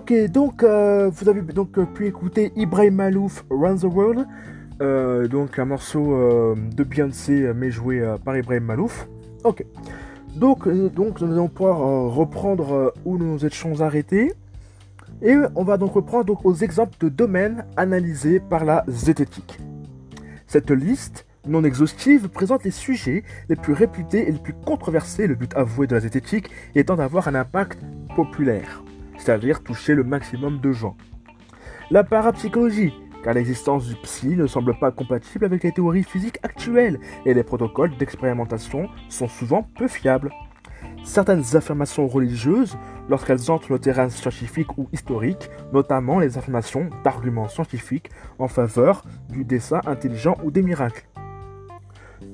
Ok, 0.02 0.12
donc 0.32 0.64
euh, 0.64 1.08
vous 1.14 1.28
avez 1.28 1.42
donc 1.42 1.78
euh, 1.78 1.84
pu 1.84 2.08
écouter 2.08 2.52
Ibrahim 2.56 2.96
Malouf 2.96 3.44
Run 3.50 3.76
the 3.76 3.84
World, 3.84 4.26
euh, 4.80 5.28
donc 5.28 5.60
un 5.60 5.64
morceau 5.64 6.56
de 6.56 6.82
Beyoncé 6.82 7.52
mais 7.54 7.70
joué 7.70 8.04
par 8.24 8.36
Ibrahim 8.36 8.64
Malouf. 8.64 9.06
Ok, 9.44 9.64
donc, 10.34 10.68
donc 10.92 11.20
nous 11.20 11.32
allons 11.32 11.46
pouvoir 11.46 11.78
reprendre 12.12 12.92
où 13.04 13.16
nous 13.16 13.34
nous 13.34 13.46
étions 13.46 13.80
arrêtés. 13.80 14.32
Et 15.22 15.36
on 15.54 15.62
va 15.62 15.76
donc 15.76 15.92
reprendre 15.92 16.24
donc, 16.24 16.44
aux 16.44 16.54
exemples 16.56 16.96
de 16.98 17.08
domaines 17.08 17.64
analysés 17.76 18.40
par 18.40 18.64
la 18.64 18.82
zététique. 18.88 19.60
Cette 20.48 20.72
liste 20.72 21.26
non 21.46 21.62
exhaustive 21.62 22.28
présente 22.28 22.64
les 22.64 22.72
sujets 22.72 23.22
les 23.48 23.54
plus 23.54 23.72
réputés 23.72 24.28
et 24.28 24.32
les 24.32 24.40
plus 24.40 24.54
controversés, 24.66 25.28
le 25.28 25.36
but 25.36 25.54
avoué 25.54 25.86
de 25.86 25.94
la 25.94 26.00
zététique 26.00 26.50
étant 26.74 26.96
d'avoir 26.96 27.28
un 27.28 27.36
impact 27.36 27.78
populaire 28.16 28.82
c'est-à-dire 29.18 29.62
toucher 29.62 29.94
le 29.94 30.04
maximum 30.04 30.60
de 30.60 30.72
gens. 30.72 30.96
La 31.90 32.04
parapsychologie, 32.04 32.94
car 33.22 33.34
l'existence 33.34 33.86
du 33.86 33.94
psy 33.96 34.36
ne 34.36 34.46
semble 34.46 34.78
pas 34.78 34.90
compatible 34.90 35.44
avec 35.44 35.62
les 35.62 35.72
théories 35.72 36.04
physiques 36.04 36.38
actuelles 36.42 36.98
et 37.24 37.34
les 37.34 37.44
protocoles 37.44 37.96
d'expérimentation 37.96 38.88
sont 39.08 39.28
souvent 39.28 39.62
peu 39.76 39.88
fiables. 39.88 40.32
certaines 41.04 41.56
affirmations 41.56 42.06
religieuses 42.06 42.76
lorsqu'elles 43.08 43.50
entrent 43.50 43.72
le 43.72 43.78
terrain 43.78 44.08
scientifique 44.08 44.78
ou 44.78 44.88
historique, 44.92 45.50
notamment 45.72 46.18
les 46.18 46.38
affirmations 46.38 46.88
d'arguments 47.04 47.48
scientifiques 47.48 48.10
en 48.38 48.48
faveur 48.48 49.02
du 49.28 49.44
dessin 49.44 49.80
intelligent 49.86 50.36
ou 50.44 50.50
des 50.50 50.62
miracles. 50.62 51.04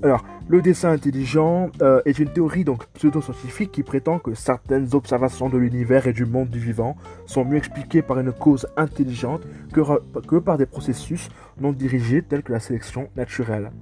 Alors, 0.01 0.25
le 0.49 0.63
dessin 0.63 0.91
intelligent 0.91 1.71
euh, 1.83 2.01
est 2.05 2.21
une 2.21 2.29
théorie 2.29 2.65
donc 2.65 2.87
pseudo-scientifique 2.95 3.73
qui 3.73 3.83
prétend 3.83 4.21
que 4.21 4.33
certaines 4.33 4.95
observations 4.95 5.49
de 5.49 5.59
l'univers 5.59 6.07
et 6.07 6.13
du 6.13 6.25
monde 6.25 6.49
du 6.49 6.61
vivant 6.61 6.97
sont 7.27 7.45
mieux 7.45 7.57
expliquées 7.57 8.03
par 8.03 8.21
une 8.21 8.33
cause 8.33 8.69
intelligente 8.77 9.43
que, 9.73 10.39
par 10.39 10.57
des 10.57 10.67
processus 10.67 11.29
non 11.61 11.73
dirigés 11.73 12.23
tels 12.23 12.45
que 12.45 12.53
la 12.53 12.61
sélection 12.61 13.09
naturelle. 13.17 13.73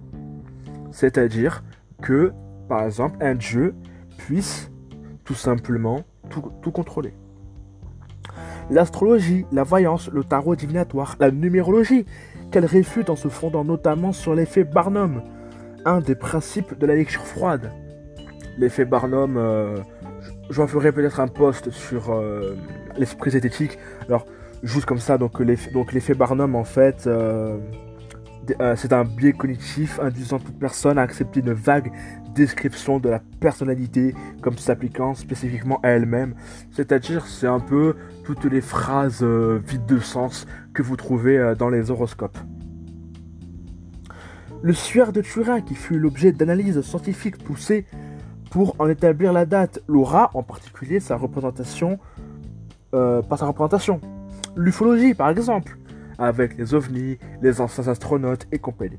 C'est-à-dire 0.91 1.63
que, 2.01 2.33
par 2.67 2.85
exemple, 2.85 3.19
un 3.21 3.35
dieu 3.35 3.75
puisse 4.17 4.71
tout 5.25 5.35
simplement 5.35 6.03
tout 6.31 6.71
contrôler. 6.71 7.13
L'astrologie, 8.71 9.45
la 9.53 9.63
voyance, 9.63 10.11
le 10.11 10.25
tarot 10.25 10.57
divinatoire, 10.57 11.17
la 11.21 11.31
numérologie, 11.31 12.07
qu'elle 12.51 12.65
réfute 12.65 13.11
en 13.11 13.17
se 13.17 13.29
fondant 13.29 13.65
notamment 13.65 14.13
sur 14.13 14.35
l'effet 14.35 14.65
Barnum, 14.65 15.23
un 15.87 16.01
des 16.01 16.17
principes 16.17 16.77
de 16.79 16.85
la 16.85 16.95
lecture 16.95 17.25
froide. 17.25 17.73
L'effet 18.59 18.85
Barnum, 18.85 19.37
euh, 19.37 19.79
j'en 20.51 20.67
ferai 20.67 20.93
peut-être 20.93 21.21
un 21.21 21.29
post 21.29 21.71
sur 21.71 22.13
euh, 22.13 22.57
l'esprit 22.99 23.31
zététique. 23.31 23.79
Alors, 24.09 24.27
juste 24.63 24.85
comme 24.85 24.99
ça, 24.99 25.17
donc 25.17 25.39
l'effet 25.41 26.15
Barnum, 26.15 26.57
en 26.57 26.65
fait, 26.65 27.07
euh, 27.07 27.57
c'est 28.75 28.93
un 28.93 29.05
biais 29.05 29.33
cognitif 29.33 30.01
induisant 30.01 30.39
toute 30.41 30.59
personne 30.59 30.99
à 30.99 31.03
accepter 31.03 31.41
une 31.41 31.53
vague 31.53 31.93
description 32.35 32.99
de 32.99 33.09
la 33.09 33.21
personnalité 33.41 34.15
comme 34.43 34.59
s'appliquant 34.59 35.15
spécifiquement 35.15 35.81
à 35.83 35.91
elle-même. 35.91 36.35
C'est-à-dire, 36.73 37.27
c'est 37.27 37.47
un 37.47 37.61
peu 37.61 37.95
toutes 38.25 38.45
les 38.45 38.61
phrases 38.61 39.23
vides 39.23 39.87
de 39.87 40.01
sens 40.01 40.47
que 40.75 40.83
vous 40.83 40.97
trouvez 40.97 41.55
dans 41.59 41.71
les 41.71 41.91
horoscopes. 41.91 42.39
Le 44.63 44.73
suaire 44.73 45.13
de 45.13 45.21
Turin, 45.21 45.61
qui 45.61 45.75
fut 45.75 45.99
l'objet 45.99 46.33
d'analyses 46.33 46.81
scientifiques 46.81 47.43
poussées 47.43 47.85
pour 48.51 48.75
en 48.79 48.89
établir 48.89 49.33
la 49.33 49.45
date, 49.45 49.83
l'aura, 49.87 50.31
en 50.35 50.43
particulier 50.43 50.99
sa 50.99 51.17
représentation, 51.17 51.99
euh, 52.95 53.23
par 53.23 53.39
sa 53.39 53.47
représentation. 53.47 54.01
L'ufologie, 54.57 55.15
par 55.15 55.29
exemple, 55.29 55.77
avec 56.19 56.57
les 56.57 56.75
ovnis, 56.75 57.19
les 57.43 57.61
anciens 57.61 57.89
astronautes 57.89 58.47
et 58.51 58.59
compagnie. 58.59 58.99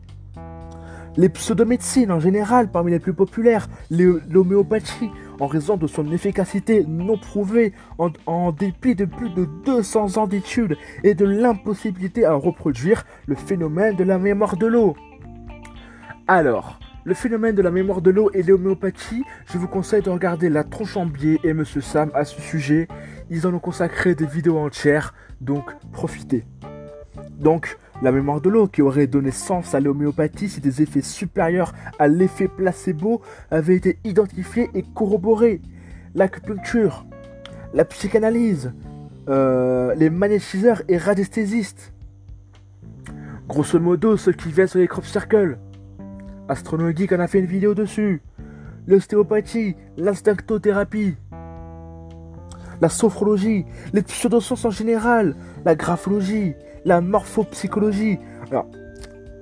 Les 1.17 1.29
pseudomédecines 1.29 2.11
en 2.11 2.19
général, 2.19 2.69
parmi 2.69 2.91
les 2.91 2.99
plus 2.99 3.13
populaires, 3.13 3.67
l'homéopathie, 3.89 5.09
en 5.39 5.47
raison 5.47 5.75
de 5.75 5.87
son 5.87 6.11
efficacité 6.11 6.85
non 6.87 7.17
prouvée 7.17 7.73
en, 7.97 8.09
en, 8.27 8.51
dépit 8.51 8.93
de 8.93 9.05
plus 9.05 9.31
de 9.31 9.47
200 9.65 10.17
ans 10.17 10.27
d'études 10.27 10.77
et 11.03 11.15
de 11.15 11.25
l'impossibilité 11.25 12.25
à 12.25 12.33
reproduire 12.33 13.05
le 13.25 13.35
phénomène 13.35 13.95
de 13.95 14.03
la 14.03 14.19
mémoire 14.19 14.57
de 14.57 14.67
l'eau. 14.67 14.95
Alors, 16.29 16.77
le 17.05 17.13
phénomène 17.13 17.55
de 17.55 17.61
la 17.61 17.71
mémoire 17.71 18.01
de 18.01 18.11
l'eau 18.11 18.29
et 18.33 18.43
l'homéopathie, 18.43 19.23
je 19.45 19.57
vous 19.57 19.69
conseille 19.69 20.01
de 20.01 20.09
regarder 20.09 20.49
La 20.49 20.65
Tronche 20.65 20.97
en 20.97 21.05
Biais 21.05 21.39
et 21.45 21.53
Monsieur 21.53 21.79
Sam 21.79 22.11
à 22.13 22.25
ce 22.25 22.41
sujet. 22.41 22.89
Ils 23.29 23.47
en 23.47 23.53
ont 23.53 23.59
consacré 23.59 24.13
des 24.13 24.25
vidéos 24.25 24.57
entières, 24.57 25.13
donc 25.39 25.71
profitez. 25.93 26.43
Donc, 27.39 27.77
la 28.01 28.11
mémoire 28.11 28.41
de 28.41 28.49
l'eau 28.49 28.67
qui 28.67 28.81
aurait 28.81 29.07
donné 29.07 29.31
sens 29.31 29.73
à 29.73 29.79
l'homéopathie 29.79 30.49
si 30.49 30.59
des 30.59 30.81
effets 30.81 31.01
supérieurs 31.01 31.71
à 31.97 32.09
l'effet 32.09 32.49
placebo 32.49 33.21
avaient 33.49 33.77
été 33.77 33.97
identifiés 34.03 34.69
et 34.73 34.83
corroborés. 34.83 35.61
L'acupuncture, 36.13 37.05
la 37.73 37.85
psychanalyse, 37.85 38.73
euh, 39.29 39.95
les 39.95 40.09
magnétiseurs 40.09 40.81
et 40.89 40.97
radiesthésistes. 40.97 41.93
Grosso 43.47 43.79
modo, 43.79 44.17
ceux 44.17 44.33
qui 44.33 44.51
viennent 44.51 44.67
sur 44.67 44.79
les 44.79 44.89
crop 44.89 45.05
circles. 45.05 45.57
Astronogeek 46.49 47.11
en 47.11 47.19
a 47.19 47.27
fait 47.27 47.39
une 47.39 47.45
vidéo 47.45 47.73
dessus. 47.73 48.21
L'ostéopathie, 48.87 49.75
l'instinctothérapie, 49.97 51.15
la 52.79 52.89
sophrologie, 52.89 53.65
les 53.93 54.01
pseudosciences 54.01 54.65
en 54.65 54.69
général, 54.69 55.35
la 55.65 55.75
graphologie, 55.75 56.53
la 56.85 57.01
morphopsychologie. 57.01 58.19
Alors, 58.49 58.67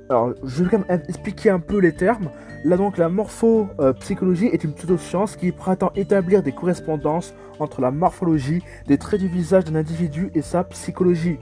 alors, 0.10 0.34
je 0.44 0.64
vais 0.64 0.70
quand 0.70 0.88
même 0.88 1.02
expliquer 1.08 1.50
un 1.50 1.60
peu 1.60 1.80
les 1.80 1.94
termes. 1.94 2.30
Là 2.64 2.78
donc, 2.78 2.98
la 2.98 3.10
morphopsychologie 3.10 4.48
est 4.48 4.64
une 4.64 4.74
pseudoscience 4.74 5.36
qui 5.36 5.52
prétend 5.52 5.92
établir 5.96 6.42
des 6.42 6.52
correspondances 6.52 7.34
entre 7.60 7.82
la 7.82 7.92
morphologie 7.92 8.64
des 8.88 8.98
traits 8.98 9.20
du 9.20 9.28
visage 9.28 9.66
d'un 9.66 9.76
individu 9.76 10.32
et 10.34 10.42
sa 10.42 10.64
psychologie. 10.64 11.38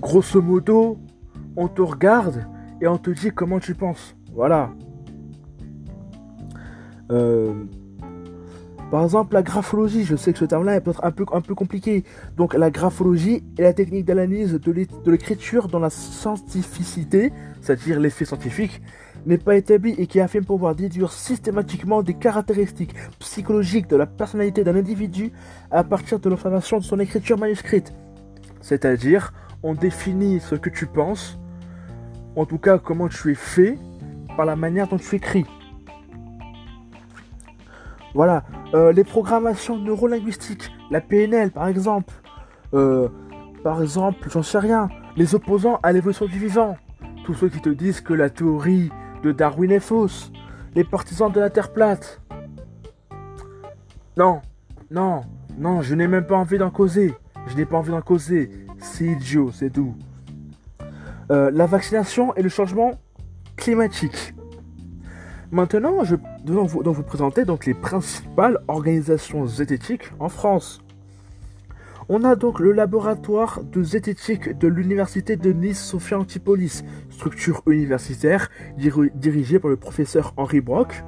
Grosso 0.00 0.42
modo, 0.42 0.98
on 1.56 1.68
te 1.68 1.82
regarde 1.82 2.46
et 2.80 2.86
on 2.88 2.98
te 2.98 3.10
dit 3.10 3.30
comment 3.30 3.60
tu 3.60 3.74
penses. 3.74 4.16
Voilà. 4.32 4.70
Euh, 7.10 7.52
par 8.90 9.02
exemple, 9.02 9.34
la 9.34 9.42
graphologie, 9.42 10.04
je 10.04 10.14
sais 10.14 10.32
que 10.32 10.38
ce 10.38 10.44
terme-là 10.44 10.76
est 10.76 10.80
peut-être 10.80 11.04
un 11.04 11.10
peu, 11.10 11.24
compliqué. 11.24 12.04
Donc, 12.36 12.54
la 12.54 12.70
graphologie 12.70 13.42
est 13.58 13.62
la 13.62 13.72
technique 13.72 14.04
d'analyse 14.04 14.52
de 14.52 15.10
l'écriture 15.10 15.68
dans 15.68 15.80
la 15.80 15.90
scientificité, 15.90 17.32
c'est-à-dire 17.60 17.98
l'effet 17.98 18.24
scientifique, 18.24 18.80
n'est 19.26 19.38
pas 19.38 19.56
établie 19.56 19.94
et 19.98 20.06
qui 20.06 20.20
affirme 20.20 20.44
pouvoir 20.44 20.74
déduire 20.74 21.12
systématiquement 21.12 22.02
des 22.02 22.14
caractéristiques 22.14 22.94
psychologiques 23.18 23.88
de 23.88 23.96
la 23.96 24.06
personnalité 24.06 24.64
d'un 24.64 24.76
individu 24.76 25.32
à 25.70 25.82
partir 25.82 26.20
de 26.20 26.28
l'observation 26.28 26.78
de 26.78 26.84
son 26.84 27.00
écriture 27.00 27.38
manuscrite. 27.38 27.92
C'est-à-dire, 28.60 29.32
on 29.62 29.74
définit 29.74 30.40
ce 30.40 30.54
que 30.54 30.70
tu 30.70 30.86
penses 30.86 31.38
en 32.36 32.46
tout 32.46 32.58
cas 32.58 32.78
comment 32.78 33.08
tu 33.08 33.32
es 33.32 33.34
fait 33.34 33.78
par 34.36 34.46
la 34.46 34.56
manière 34.56 34.88
dont 34.88 34.98
tu 34.98 35.16
écris. 35.16 35.46
Voilà, 38.14 38.44
euh, 38.74 38.92
les 38.92 39.04
programmations 39.04 39.76
neurolinguistiques, 39.78 40.70
la 40.90 41.00
PNL 41.00 41.50
par 41.50 41.68
exemple, 41.68 42.14
euh, 42.72 43.08
par 43.62 43.82
exemple, 43.82 44.28
j'en 44.30 44.42
sais 44.42 44.58
rien, 44.58 44.88
les 45.16 45.34
opposants 45.34 45.80
à 45.82 45.92
l'évolution 45.92 46.26
du 46.26 46.38
vivant, 46.38 46.76
tous 47.24 47.34
ceux 47.34 47.48
qui 47.48 47.60
te 47.60 47.70
disent 47.70 48.00
que 48.00 48.14
la 48.14 48.30
théorie 48.30 48.90
de 49.22 49.32
Darwin 49.32 49.70
est 49.72 49.80
fausse, 49.80 50.30
les 50.74 50.84
partisans 50.84 51.32
de 51.32 51.40
la 51.40 51.50
Terre 51.50 51.72
plate. 51.72 52.20
Non, 54.16 54.42
non, 54.90 55.22
non, 55.58 55.82
je 55.82 55.94
n'ai 55.94 56.06
même 56.06 56.26
pas 56.26 56.36
envie 56.36 56.58
d'en 56.58 56.70
causer, 56.70 57.14
je 57.48 57.56
n'ai 57.56 57.64
pas 57.64 57.78
envie 57.78 57.90
d'en 57.90 58.02
causer, 58.02 58.50
c'est 58.78 59.06
idiot, 59.06 59.50
c'est 59.52 59.70
doux. 59.70 59.94
Euh, 61.30 61.50
la 61.50 61.66
vaccination 61.66 62.34
et 62.34 62.42
le 62.42 62.48
changement 62.48 62.92
climatique. 63.56 64.34
Maintenant, 65.50 66.04
je 66.04 66.16
vais 66.16 66.22
vous, 66.46 67.02
présenter 67.02 67.44
donc 67.44 67.64
les 67.64 67.74
principales 67.74 68.58
organisations 68.68 69.46
zététiques 69.46 70.10
en 70.18 70.28
France. 70.28 70.80
On 72.08 72.24
a 72.24 72.36
donc 72.36 72.60
le 72.60 72.72
laboratoire 72.72 73.60
de 73.62 73.82
zététique 73.82 74.58
de 74.58 74.68
l'université 74.68 75.36
de 75.36 75.52
Nice 75.52 75.82
Sophia 75.82 76.18
Antipolis, 76.18 76.84
structure 77.08 77.62
universitaire 77.66 78.50
dirigée 78.76 79.58
par 79.58 79.70
le 79.70 79.76
professeur 79.76 80.34
Henri 80.36 80.60
Brock. 80.60 81.02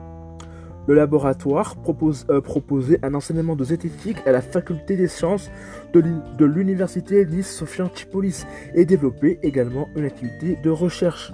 Le 0.87 0.94
laboratoire 0.94 1.77
propose, 1.77 2.27
euh, 2.31 2.40
proposait 2.40 2.99
un 3.03 3.14
enseignement 3.14 3.57
de 3.57 3.64
zététique 3.64 4.18
à 4.25 4.33
la 4.33 4.40
faculté 4.40 4.96
des 4.96 5.09
sciences 5.09 5.51
de 5.92 6.44
l'université 6.44 7.27
Nice 7.27 7.51
Sophia 7.51 7.85
Antipolis 7.87 8.46
et 8.75 8.85
développait 8.85 9.38
également 9.42 9.88
une 9.96 10.05
activité 10.05 10.57
de 10.62 10.70
recherche. 10.70 11.33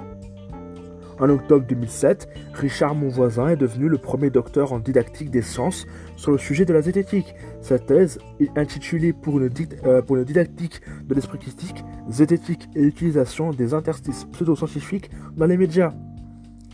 En 1.22 1.28
octobre 1.28 1.64
2007, 1.66 2.28
Richard 2.54 2.94
Monvoisin 2.94 3.48
est 3.48 3.56
devenu 3.56 3.88
le 3.88 3.98
premier 3.98 4.30
docteur 4.30 4.72
en 4.72 4.78
didactique 4.78 5.30
des 5.30 5.42
sciences 5.42 5.86
sur 6.16 6.32
le 6.32 6.38
sujet 6.38 6.64
de 6.64 6.72
la 6.72 6.82
zététique. 6.82 7.34
Sa 7.60 7.78
thèse, 7.78 8.18
intitulée 8.56 9.12
pour 9.12 9.38
une, 9.38 9.50
euh, 9.84 10.02
pour 10.02 10.16
une 10.16 10.24
didactique 10.24 10.80
de 11.04 11.14
l'esprit 11.14 11.38
christique, 11.38 11.84
zététique 12.08 12.68
et 12.74 12.82
l'utilisation 12.82 13.52
des 13.52 13.74
interstices 13.74 14.24
pseudo-scientifiques 14.32 15.10
dans 15.36 15.46
les 15.46 15.56
médias, 15.56 15.92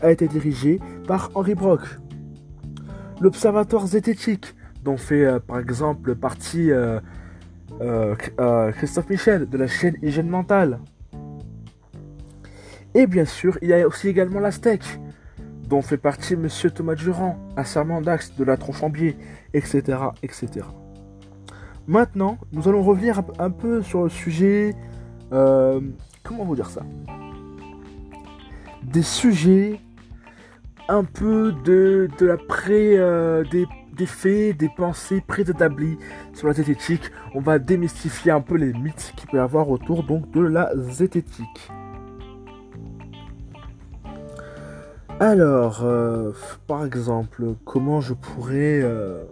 a 0.01 0.11
été 0.11 0.27
dirigée 0.27 0.79
par 1.05 1.29
Henri 1.35 1.53
Brock. 1.53 1.81
L'Observatoire 3.21 3.85
zététique, 3.85 4.55
dont 4.83 4.95
fait 4.95 5.25
euh, 5.25 5.39
par 5.39 5.59
exemple 5.59 6.15
partie 6.15 6.71
euh, 6.71 7.01
euh, 7.81 8.15
Christophe 8.71 9.09
Michel 9.09 9.49
de 9.49 9.57
la 9.57 9.67
chaîne 9.67 9.95
Hygiène 10.01 10.29
Mentale. 10.29 10.79
Et 12.93 13.07
bien 13.07 13.25
sûr, 13.25 13.57
il 13.61 13.67
y 13.67 13.73
a 13.73 13.85
aussi 13.85 14.07
également 14.07 14.39
la 14.39 14.51
Steak, 14.51 14.83
dont 15.67 15.81
fait 15.81 15.97
partie 15.97 16.37
Monsieur 16.37 16.71
Thomas 16.71 16.95
Durand, 16.95 17.37
à 17.57 17.65
Serment 17.65 18.01
d'Axe 18.01 18.33
de 18.37 18.43
la 18.45 18.55
Tronchambier, 18.55 19.17
etc., 19.53 19.97
etc. 20.23 20.65
Maintenant, 21.87 22.37
nous 22.53 22.69
allons 22.69 22.83
revenir 22.83 23.21
un 23.37 23.51
peu 23.51 23.81
sur 23.81 24.03
le 24.03 24.09
sujet. 24.09 24.75
comment 25.29 26.45
vous 26.45 26.55
dire 26.55 26.69
ça? 26.69 26.83
Des 28.83 29.03
sujets 29.03 29.81
un 30.89 31.03
peu 31.03 31.53
de, 31.63 32.09
de 32.17 32.25
la 32.25 32.37
pré, 32.37 32.97
euh, 32.97 33.43
des, 33.45 34.05
faits, 34.05 34.57
des 34.57 34.69
pensées 34.75 35.21
préétablies 35.25 35.97
sur 36.33 36.47
la 36.47 36.53
zététique. 36.53 37.11
On 37.35 37.41
va 37.41 37.59
démystifier 37.59 38.31
un 38.31 38.41
peu 38.41 38.55
les 38.55 38.73
mythes 38.73 39.13
qu'il 39.15 39.29
peut 39.29 39.37
y 39.37 39.39
avoir 39.39 39.69
autour 39.69 40.03
donc 40.03 40.31
de 40.31 40.41
la 40.41 40.71
zététique. 40.75 41.71
Alors, 45.19 45.81
euh, 45.83 46.31
par 46.65 46.85
exemple, 46.85 47.43
comment 47.65 48.01
je 48.01 48.13
pourrais 48.13 48.81
euh, 48.81 49.23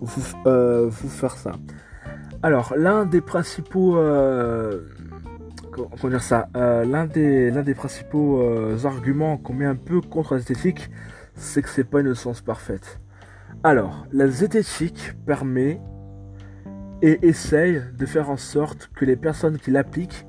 vous, 0.00 1.08
faire 1.08 1.36
ça? 1.36 1.52
Alors, 2.42 2.74
l'un 2.76 3.04
des 3.04 3.20
principaux... 3.20 3.96
comment 5.76 6.10
dire 6.10 6.22
ça 6.22 6.48
L'un 6.54 7.06
des, 7.06 7.50
l'un 7.50 7.62
des 7.62 7.74
principaux 7.74 8.42
arguments 8.84 9.36
qu'on 9.36 9.54
met 9.54 9.66
un 9.66 9.76
peu 9.76 10.00
contre 10.00 10.34
la 10.34 10.40
zététique, 10.40 10.90
c'est 11.34 11.62
que 11.62 11.68
c'est 11.68 11.84
pas 11.84 12.00
une 12.00 12.14
science 12.14 12.40
parfaite. 12.40 13.00
Alors, 13.62 14.06
la 14.12 14.28
zététique 14.28 15.12
permet 15.26 15.80
et 17.02 17.26
essaye 17.26 17.82
de 17.96 18.06
faire 18.06 18.30
en 18.30 18.36
sorte 18.36 18.90
que 18.94 19.04
les 19.04 19.16
personnes 19.16 19.58
qui 19.58 19.70
l'appliquent 19.70 20.26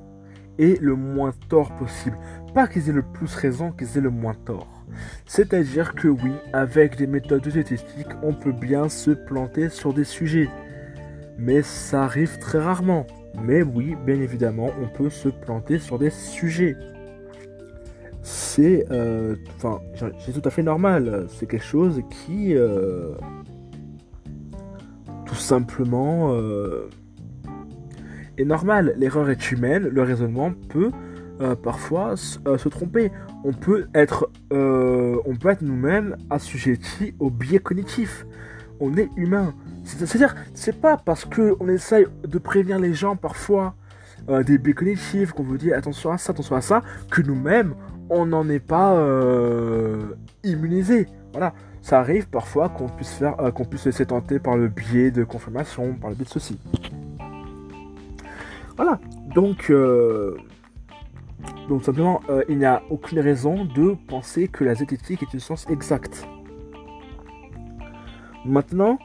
aient 0.59 0.77
le 0.81 0.95
moins 0.95 1.31
tort 1.49 1.75
possible 1.77 2.17
pas 2.57 2.67
qu'ils 2.67 2.89
aient 2.89 2.93
le 2.93 3.03
plus 3.03 3.35
raison, 3.35 3.71
qu'ils 3.71 3.99
aient 3.99 4.01
le 4.01 4.09
moins 4.09 4.33
tort. 4.33 4.83
C'est-à-dire 5.27 5.93
que 5.93 6.07
oui, 6.07 6.31
avec 6.53 6.95
des 6.95 7.05
méthodes 7.05 7.47
zététiques, 7.47 8.07
on 8.23 8.33
peut 8.33 8.51
bien 8.51 8.89
se 8.89 9.11
planter 9.11 9.69
sur 9.69 9.93
des 9.93 10.03
sujets. 10.03 10.49
Mais 11.37 11.61
ça 11.61 12.05
arrive 12.05 12.39
très 12.39 12.57
rarement. 12.57 13.05
Mais 13.41 13.61
oui, 13.61 13.95
bien 14.05 14.15
évidemment, 14.15 14.69
on 14.81 14.87
peut 14.87 15.09
se 15.09 15.29
planter 15.29 15.79
sur 15.79 15.99
des 15.99 16.09
sujets. 16.09 16.75
C'est... 18.23 18.85
Euh, 18.91 19.35
enfin, 19.55 19.79
c'est 20.19 20.33
tout 20.33 20.45
à 20.45 20.49
fait 20.49 20.63
normal. 20.63 21.27
C'est 21.29 21.45
quelque 21.47 21.65
chose 21.65 22.01
qui... 22.09 22.55
Euh, 22.55 23.13
tout 25.25 25.35
simplement... 25.35 26.33
Euh, 26.33 26.89
est 28.37 28.45
normal. 28.45 28.93
L'erreur 28.97 29.29
est 29.29 29.51
humaine, 29.51 29.87
le 29.87 30.03
raisonnement 30.03 30.51
peut 30.69 30.91
parfois 31.63 32.15
se 32.17 32.69
tromper. 32.69 33.11
On 33.43 33.51
peut 33.51 33.87
être, 33.95 34.29
on 34.51 35.35
peut 35.39 35.49
être 35.49 35.63
nous-mêmes 35.63 36.15
assujettis 36.29 37.15
au 37.17 37.31
biais 37.31 37.57
cognitif. 37.57 38.27
On 38.79 38.95
est 38.95 39.09
humain. 39.15 39.55
C'est-à-dire, 39.87 40.35
c'est 40.53 40.79
pas 40.79 40.97
parce 40.97 41.25
que 41.25 41.55
on 41.59 41.69
essaye 41.69 42.05
de 42.23 42.37
prévenir 42.37 42.79
les 42.79 42.93
gens 42.93 43.15
parfois 43.15 43.75
des 44.45 44.57
biais 44.57 44.73
cognitifs 44.73 45.31
qu'on 45.31 45.43
vous 45.43 45.57
dit 45.57 45.71
attention 45.71 46.11
à 46.11 46.17
ça, 46.17 46.33
attention 46.33 46.55
à 46.57 46.61
ça, 46.61 46.81
que 47.09 47.21
nous-mêmes 47.21 47.75
on 48.09 48.25
n'en 48.25 48.49
est 48.49 48.59
pas 48.59 49.01
immunisé. 50.43 51.07
Voilà, 51.31 51.53
ça 51.81 51.99
arrive 51.99 52.27
parfois 52.27 52.67
qu'on 52.67 52.89
puisse 52.89 53.13
faire, 53.13 53.37
qu'on 53.53 53.63
puisse 53.63 53.83
se 53.83 53.89
laisser 53.89 54.05
tenter 54.05 54.39
par 54.39 54.57
le 54.57 54.67
biais 54.67 55.11
de 55.11 55.23
confirmation, 55.23 55.93
par 55.93 56.09
le 56.09 56.15
biais 56.17 56.25
de 56.25 56.29
ceci. 56.29 56.59
Voilà, 58.75 58.99
donc 59.33 59.71
donc 61.67 61.83
simplement, 61.83 62.21
euh, 62.29 62.43
il 62.47 62.57
n'y 62.57 62.65
a 62.65 62.81
aucune 62.89 63.19
raison 63.19 63.65
de 63.65 63.95
penser 64.07 64.47
que 64.47 64.63
la 64.63 64.73
zététique 64.73 65.21
est 65.23 65.33
une 65.33 65.39
science 65.39 65.65
exacte. 65.69 66.25
Maintenant, 68.45 68.97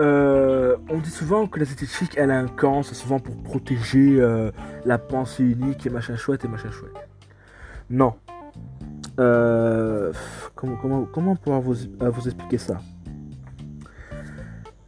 euh, 0.00 0.76
on 0.90 0.98
dit 0.98 1.10
souvent 1.10 1.46
que 1.46 1.58
la 1.58 1.64
zététique, 1.64 2.14
elle 2.16 2.30
a 2.30 2.38
un 2.38 2.48
camp, 2.48 2.82
c'est 2.82 2.94
souvent 2.94 3.18
pour 3.18 3.36
protéger 3.42 4.20
euh, 4.20 4.50
la 4.84 4.98
pensée 4.98 5.44
unique 5.44 5.86
et 5.86 5.90
machin 5.90 6.16
chouette 6.16 6.44
et 6.44 6.48
machin 6.48 6.70
chouette. 6.70 6.92
Non. 7.90 8.14
comment, 10.54 11.04
comment, 11.12 11.36
pouvoir 11.36 11.60
vous, 11.60 12.28
expliquer 12.28 12.58
ça? 12.58 12.80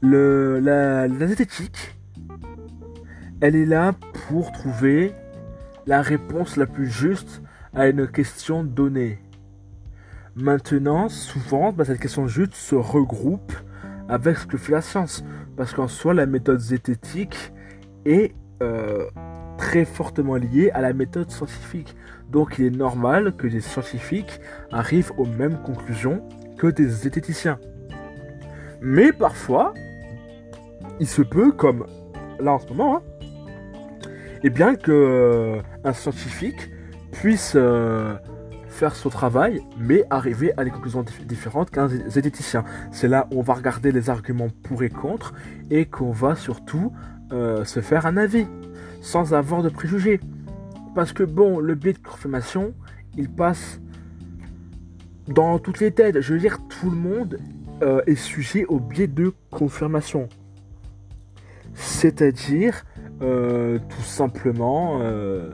Le, 0.00 0.60
la, 0.60 1.08
la 1.08 1.26
zététique, 1.26 1.96
elle 3.40 3.56
est 3.56 3.66
là 3.66 3.92
pour 4.28 4.52
trouver 4.52 5.14
la 5.86 6.02
réponse 6.02 6.56
la 6.56 6.66
plus 6.66 6.88
juste 6.88 7.42
à 7.74 7.88
une 7.88 8.06
question 8.06 8.64
donnée. 8.64 9.18
Maintenant, 10.36 11.08
souvent, 11.08 11.72
bah, 11.72 11.84
cette 11.84 12.00
question 12.00 12.28
juste 12.28 12.54
se 12.54 12.74
regroupe 12.74 13.52
avec 14.10 14.36
ce 14.36 14.46
que 14.46 14.58
fait 14.58 14.72
la 14.72 14.82
science. 14.82 15.24
Parce 15.56 15.72
qu'en 15.72 15.88
soi, 15.88 16.12
la 16.12 16.26
méthode 16.26 16.60
zététique 16.60 17.52
est 18.04 18.34
euh, 18.62 19.06
très 19.56 19.84
fortement 19.84 20.36
liée 20.36 20.70
à 20.74 20.80
la 20.80 20.92
méthode 20.92 21.30
scientifique. 21.30 21.96
Donc 22.30 22.58
il 22.58 22.66
est 22.66 22.76
normal 22.76 23.34
que 23.36 23.46
des 23.46 23.60
scientifiques 23.60 24.40
arrivent 24.72 25.12
aux 25.16 25.26
mêmes 25.26 25.58
conclusions 25.62 26.22
que 26.58 26.66
des 26.66 26.88
zététiciens. 26.88 27.58
Mais 28.82 29.12
parfois, 29.12 29.74
il 30.98 31.06
se 31.06 31.22
peut, 31.22 31.52
comme 31.52 31.86
là 32.38 32.52
en 32.52 32.58
ce 32.58 32.68
moment, 32.68 32.96
hein, 32.96 33.02
et 34.42 34.50
bien 34.50 34.74
que 34.74 34.92
euh, 34.92 35.62
un 35.84 35.92
scientifique 35.92 36.70
puisse 37.12 37.52
euh, 37.56 38.14
faire 38.70 38.94
son 38.94 39.10
travail, 39.10 39.60
mais 39.78 40.04
arriver 40.08 40.52
à 40.56 40.64
des 40.64 40.70
conclusions 40.70 41.04
différentes 41.26 41.70
qu'un 41.70 41.88
zététicien. 41.88 42.64
C'est 42.92 43.08
là 43.08 43.28
où 43.30 43.40
on 43.40 43.42
va 43.42 43.54
regarder 43.54 43.92
les 43.92 44.08
arguments 44.08 44.48
pour 44.62 44.82
et 44.82 44.88
contre, 44.88 45.34
et 45.70 45.84
qu'on 45.84 46.12
va 46.12 46.36
surtout 46.36 46.92
euh, 47.32 47.64
se 47.64 47.80
faire 47.80 48.06
un 48.06 48.16
avis, 48.16 48.46
sans 49.02 49.34
avoir 49.34 49.62
de 49.62 49.68
préjugés. 49.68 50.20
Parce 50.94 51.12
que 51.12 51.22
bon, 51.22 51.58
le 51.58 51.74
biais 51.74 51.92
de 51.92 51.98
confirmation, 51.98 52.74
il 53.16 53.28
passe 53.28 53.80
dans 55.28 55.58
toutes 55.58 55.80
les 55.80 55.90
têtes. 55.90 56.20
Je 56.20 56.32
veux 56.32 56.40
dire, 56.40 56.58
tout 56.68 56.90
le 56.90 56.96
monde 56.96 57.38
est 58.06 58.14
sujet 58.14 58.66
au 58.66 58.78
biais 58.78 59.06
de 59.06 59.32
confirmation. 59.50 60.28
C'est-à-dire 61.74 62.84
euh, 63.22 63.78
tout 63.78 64.02
simplement, 64.02 65.00
euh, 65.02 65.50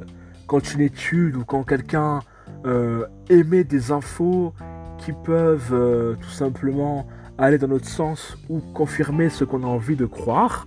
quand 0.47 0.75
une 0.75 0.81
étude 0.81 1.37
ou 1.37 1.45
quand 1.45 1.65
quelqu'un 1.65 2.21
euh, 2.67 3.07
émet 3.31 3.65
des 3.65 3.93
infos 3.93 4.53
qui 4.99 5.13
peuvent 5.13 6.17
tout 6.21 6.31
simplement 6.31 7.07
aller 7.39 7.59
dans 7.59 7.69
notre 7.69 7.87
sens 7.87 8.37
ou 8.49 8.61
confirmer 8.61 9.29
ce 9.29 9.45
qu'on 9.45 9.63
a 9.63 9.67
envie 9.67 9.97
de 9.97 10.07
croire, 10.07 10.67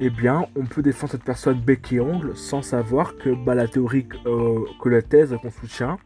eh 0.00 0.08
bien, 0.08 0.46
on 0.56 0.64
peut 0.64 0.82
défendre 0.82 1.12
cette 1.12 1.24
personne 1.24 1.60
bec 1.60 1.92
et 1.92 2.00
ongle 2.00 2.36
sans 2.36 2.62
savoir 2.62 3.16
que 3.18 3.30
bah, 3.44 3.54
la 3.54 3.68
théorie, 3.68 4.08
que 4.08 4.88
la 4.88 5.02
thèse 5.02 5.36
qu'on 5.42 5.50
soutient 5.50 5.98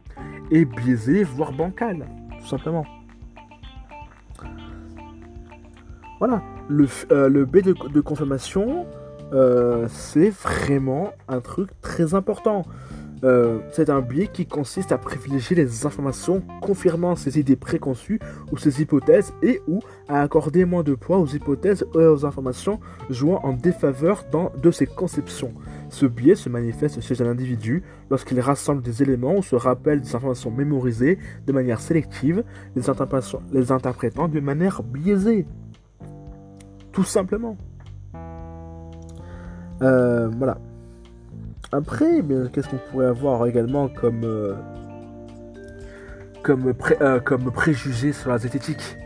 est 0.51 0.65
biaisée, 0.65 1.23
voire 1.23 1.53
bancale, 1.53 2.07
tout 2.41 2.47
simplement. 2.47 2.85
Voilà, 6.19 6.43
le, 6.69 7.45
B 7.45 7.59
de 7.59 8.01
confirmation, 8.01 8.87
euh, 9.33 9.87
c'est 9.89 10.31
vraiment 10.31 11.13
un 11.29 11.41
truc 11.41 11.71
très 11.81 12.15
important. 12.15 12.63
Euh, 13.25 13.59
c'est 13.73 13.89
un 13.89 14.03
biais 14.03 14.27
qui 14.27 14.45
consiste 14.45 14.93
à 14.93 14.99
privilégier 14.99 15.57
les 15.57 15.87
informations 15.87 16.43
confirmant 16.61 17.17
ses 17.17 17.39
idées 17.39 17.57
préconçues 17.57 18.21
ou 18.53 18.59
ses 18.59 18.83
hypothèses 18.83 19.33
et 19.43 19.63
ou 19.67 19.81
à 20.09 20.21
accorder 20.21 20.67
moins 20.67 20.83
de 20.83 20.95
poids 20.95 21.19
aux 21.19 21.27
hypothèses 21.27 21.87
et 21.95 22.07
aux 22.07 22.27
informations 22.27 22.81
jouant 23.09 23.41
en 23.43 23.55
défaveur 23.55 24.25
dans, 24.31 24.53
de 24.63 24.71
ses 24.71 24.87
conceptions. 24.87 25.55
Ce 25.89 26.05
biais 26.05 26.35
se 26.35 26.51
manifeste 26.51 27.01
chez 27.01 27.23
un 27.23 27.27
individu 27.27 27.83
lorsqu'il 28.11 28.39
rassemble 28.41 28.83
des 28.83 29.03
éléments 29.03 29.37
ou 29.37 29.43
se 29.43 29.57
rappelle 29.57 30.03
des 30.03 30.15
informations 30.15 30.51
mémorisées 30.51 31.19
de 31.47 31.53
manière 31.53 31.81
sélective, 31.81 32.45
les, 32.77 32.83
les 33.53 33.73
interprétant 33.73 34.29
de 34.29 34.41
manière 34.41 34.83
biaisée. 34.83 35.47
Tout 36.93 37.05
simplement. 37.05 37.57
Euh, 39.83 40.29
voilà. 40.29 40.59
Après, 41.75 42.19
eh 42.21 42.51
qu'est-ce 42.53 42.69
qu'on 42.69 42.79
pourrait 42.93 43.07
avoir 43.07 43.45
également 43.47 43.89
comme 43.89 44.23
euh, 44.23 44.55
comme, 46.45 46.73
euh, 47.01 47.19
comme 47.19 47.51
préjugé 47.51 48.13
sur 48.13 48.31
la 48.31 48.39
zététique? 48.39 48.97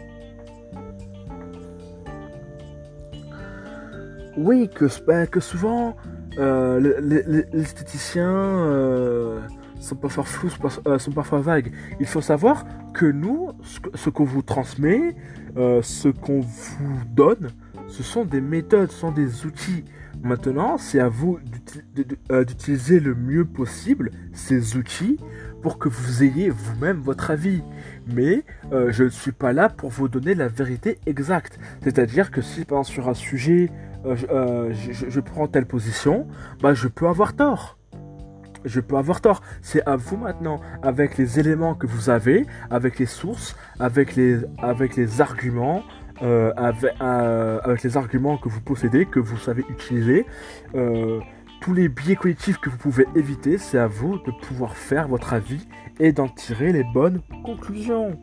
Oui, 4.37 4.69
que, 4.69 4.85
que 5.25 5.41
souvent 5.41 5.97
les, 6.37 7.47
esthéticiens 7.55 9.41
sont 9.81 9.97
parfois 9.97 10.25
flous, 10.25 10.51
sont 10.99 11.13
parfois 11.13 11.41
vagues. 11.41 11.73
Il 12.01 12.07
faut 12.07 12.21
savoir 12.21 12.67
que 12.93 13.07
nous, 13.07 13.49
ce 13.95 14.11
qu'on 14.11 14.25
vous 14.25 14.43
transmet, 14.43 15.17
ce 15.57 16.09
qu'on 16.09 16.41
vous 16.41 17.05
donne, 17.15 17.51
ce 17.89 18.03
sont 18.03 18.25
des 18.25 18.41
méthodes, 18.41 18.91
ce 18.91 18.99
sont 18.99 19.13
des 19.13 19.47
outils. 19.47 19.85
Maintenant, 20.23 20.79
c'est 20.79 21.01
à 21.01 21.09
vous 21.09 21.39
euh, 22.31 22.45
d'utiliser 22.45 23.01
le 23.01 23.15
mieux 23.15 23.45
possible 23.45 24.11
ces 24.33 24.77
outils 24.77 25.19
pour 25.63 25.79
que 25.79 25.89
vous 25.89 26.23
ayez 26.23 26.51
vous-même 26.51 27.01
votre 27.01 27.31
avis. 27.31 27.63
Mais 28.07 28.45
euh, 28.73 28.91
je 28.91 29.05
ne 29.05 29.09
suis 29.09 29.33
pas 29.33 29.53
là 29.53 29.69
pour 29.69 29.91
vous 29.91 30.09
donner 30.09 30.35
la 30.35 30.49
vérité 30.49 30.99
exacte. 31.07 31.59
C'est-à-dire 31.83 32.31
que 32.31 32.43
si 32.43 32.65
par 32.65 32.85
sur 32.85 33.09
un 33.09 33.15
sujet, 33.15 33.71
euh, 34.07 34.73
je, 34.73 35.21
prends 35.21 35.49
telle 35.49 35.67
position, 35.67 36.27
bah, 36.61 36.75
je 36.75 36.89
peux 36.89 37.09
avoir 37.09 37.35
tort. 37.35 37.79
je 38.65 38.81
peux 38.81 38.97
avoir 38.97 39.21
tort. 39.21 39.41
C'est 39.63 39.87
à 39.87 39.97
vous 39.97 40.17
maintenant, 40.17 40.61
avec 40.83 41.17
les 41.17 41.39
éléments 41.39 41.75
que 41.75 41.87
vous 41.87 42.11
avez, 42.11 42.45
avec 42.71 42.99
les 42.99 43.07
sources, 43.07 43.57
avec 43.79 44.17
les 44.17 45.21
arguments, 45.21 45.83
euh, 46.23 46.53
avec, 46.57 46.95
euh, 47.01 47.61
avec, 47.63 47.83
les 47.83 47.97
arguments 47.97 48.39
que 48.39 48.49
vous 48.49 48.61
possédez, 48.61 49.07
que 49.07 49.21
vous 49.21 49.37
savez 49.37 49.65
utiliser, 49.69 50.27
euh, 50.75 51.21
tous 51.61 51.75
les 51.75 51.89
biais 51.89 52.17
cognitifs 52.17 52.59
que 52.59 52.71
vous 52.71 52.77
pouvez 52.77 53.07
éviter, 53.15 53.59
c'est 53.59 53.79
à 53.79 53.87
vous 53.87 54.19
de 54.19 54.33
pouvoir 54.43 54.77
faire 54.77 55.07
votre 55.09 55.33
avis 55.33 55.67
et 56.01 56.13
d'en 56.13 56.29
tirer 56.29 56.73
les 56.73 56.85
bonnes 56.85 57.21
conclusions. 57.45 58.19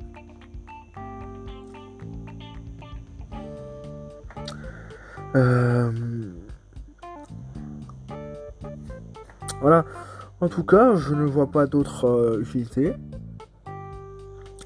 Voilà. 9.62 9.86
En 10.41 10.47
tout 10.47 10.63
cas, 10.63 10.95
je 10.95 11.13
ne 11.13 11.25
vois 11.25 11.51
pas 11.51 11.65
d'autres 11.65 12.39
utilités. 12.41 12.93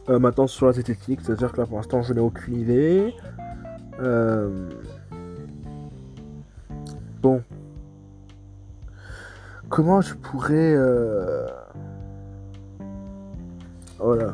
Euh, 0.09 0.17
maintenant 0.17 0.47
sur 0.47 0.65
la 0.65 0.71
zététique, 0.71 1.19
c'est-à-dire 1.21 1.51
que 1.51 1.61
là 1.61 1.67
pour 1.67 1.77
l'instant 1.77 2.01
je 2.01 2.13
n'ai 2.13 2.19
aucune 2.19 2.55
idée. 2.55 3.13
Euh, 3.99 4.67
bon. 7.21 7.43
Comment 9.69 10.01
je 10.01 10.15
pourrais... 10.15 10.73
Euh, 10.75 11.45
voilà. 13.99 14.33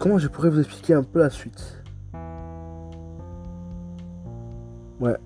Comment 0.00 0.18
je 0.18 0.26
pourrais 0.26 0.50
vous 0.50 0.58
expliquer 0.58 0.94
un 0.94 1.04
peu 1.04 1.20
la 1.20 1.30
suite? 1.30 1.80
Ouais. 4.98 5.16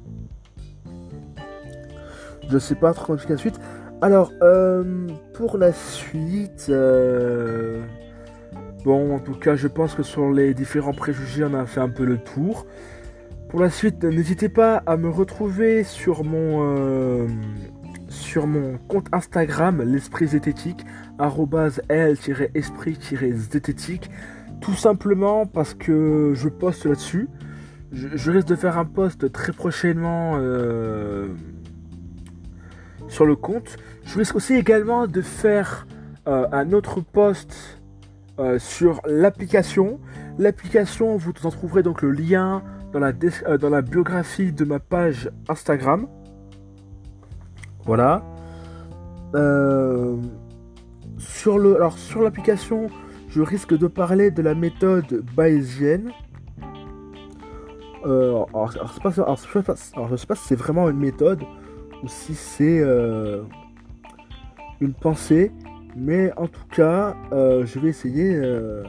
Je 2.51 2.59
sais 2.59 2.75
pas 2.75 2.93
trop 2.93 3.07
comment 3.07 3.17
expliquer 3.17 3.35
la 3.35 3.39
suite. 3.39 3.61
Alors, 4.03 4.31
pour 5.33 5.57
la 5.57 5.73
suite... 5.73 6.71
Bon, 8.85 9.15
en 9.15 9.19
tout 9.19 9.33
cas, 9.33 9.57
je 9.57 9.67
pense 9.67 9.95
que 9.95 10.03
sur 10.03 10.31
les 10.31 10.53
différents 10.53 10.93
préjugés, 10.93 11.43
on 11.43 11.55
a 11.55 11.65
fait 11.65 11.81
un 11.81 11.89
peu 11.89 12.05
le 12.05 12.19
tour. 12.19 12.67
Pour 13.49 13.61
la 13.61 13.71
suite, 13.71 14.05
n'hésitez 14.05 14.51
pas 14.51 14.83
à 14.85 14.99
me 14.99 15.09
retrouver 15.09 15.85
sur 15.85 16.23
mon, 16.23 16.77
euh, 16.77 17.27
sur 18.11 18.47
mon 18.47 18.77
compte 18.77 19.07
Instagram, 19.13 19.83
l'esprit 19.83 20.27
zététique, 20.27 20.85
l-esprit-zététique, 21.89 24.11
tout 24.61 24.75
simplement 24.75 25.47
parce 25.47 25.73
que 25.73 26.33
je 26.35 26.51
poste 26.51 26.85
là-dessus. 26.85 27.31
Je, 27.91 28.31
risque 28.31 28.49
de 28.49 28.57
faire 28.57 28.77
un 28.77 28.85
post 28.85 29.33
très 29.33 29.55
prochainement 29.55 30.35
euh, 30.37 31.29
sur 33.09 33.25
le 33.25 33.35
compte. 33.35 33.79
Je 34.05 34.19
risque 34.19 34.37
aussi 34.37 34.53
également 34.55 35.07
de 35.07 35.23
faire 35.23 35.87
euh, 36.27 36.47
un 36.53 36.73
autre 36.73 37.01
post 37.01 37.79
euh, 38.41 38.59
sur 38.59 39.01
l'application. 39.07 40.01
L'application, 40.39 41.17
vous 41.17 41.33
en 41.45 41.51
trouverez 41.51 41.85
donc 41.85 42.03
le 42.03 42.11
lien 42.11 42.65
dans 42.93 42.99
la, 42.99 43.13
euh, 43.47 43.83
biographie 43.83 44.53
de 44.53 44.65
ma 44.65 44.81
page 44.81 45.31
Instagram. 45.49 46.09
Voilà. 47.85 48.25
Euh, 49.37 50.17
sur 51.19 51.59
l'application, 51.59 52.89
je 53.29 53.41
risque 53.41 53.79
de 53.79 53.87
parler 53.87 54.33
de 54.33 54.43
la 54.43 54.57
méthode 54.57 55.25
bayésienne. 55.37 56.11
alors, 58.05 58.73
je 58.73 58.81
ne 58.81 60.17
sais 60.17 60.27
pas 60.27 60.35
si 60.35 60.45
c'est 60.49 60.57
vraiment 60.57 60.91
une 60.91 60.99
méthode 60.99 61.43
ou 62.03 62.09
si 62.09 62.35
c'est 62.35 62.83
une 64.81 64.93
pensée. 64.93 65.53
Mais 65.97 66.33
en 66.37 66.47
tout 66.49 66.67
cas, 66.71 67.17
euh, 67.33 67.65
je 67.65 67.79
vais 67.79 67.89
essayer 67.89 68.35
euh, 68.35 68.83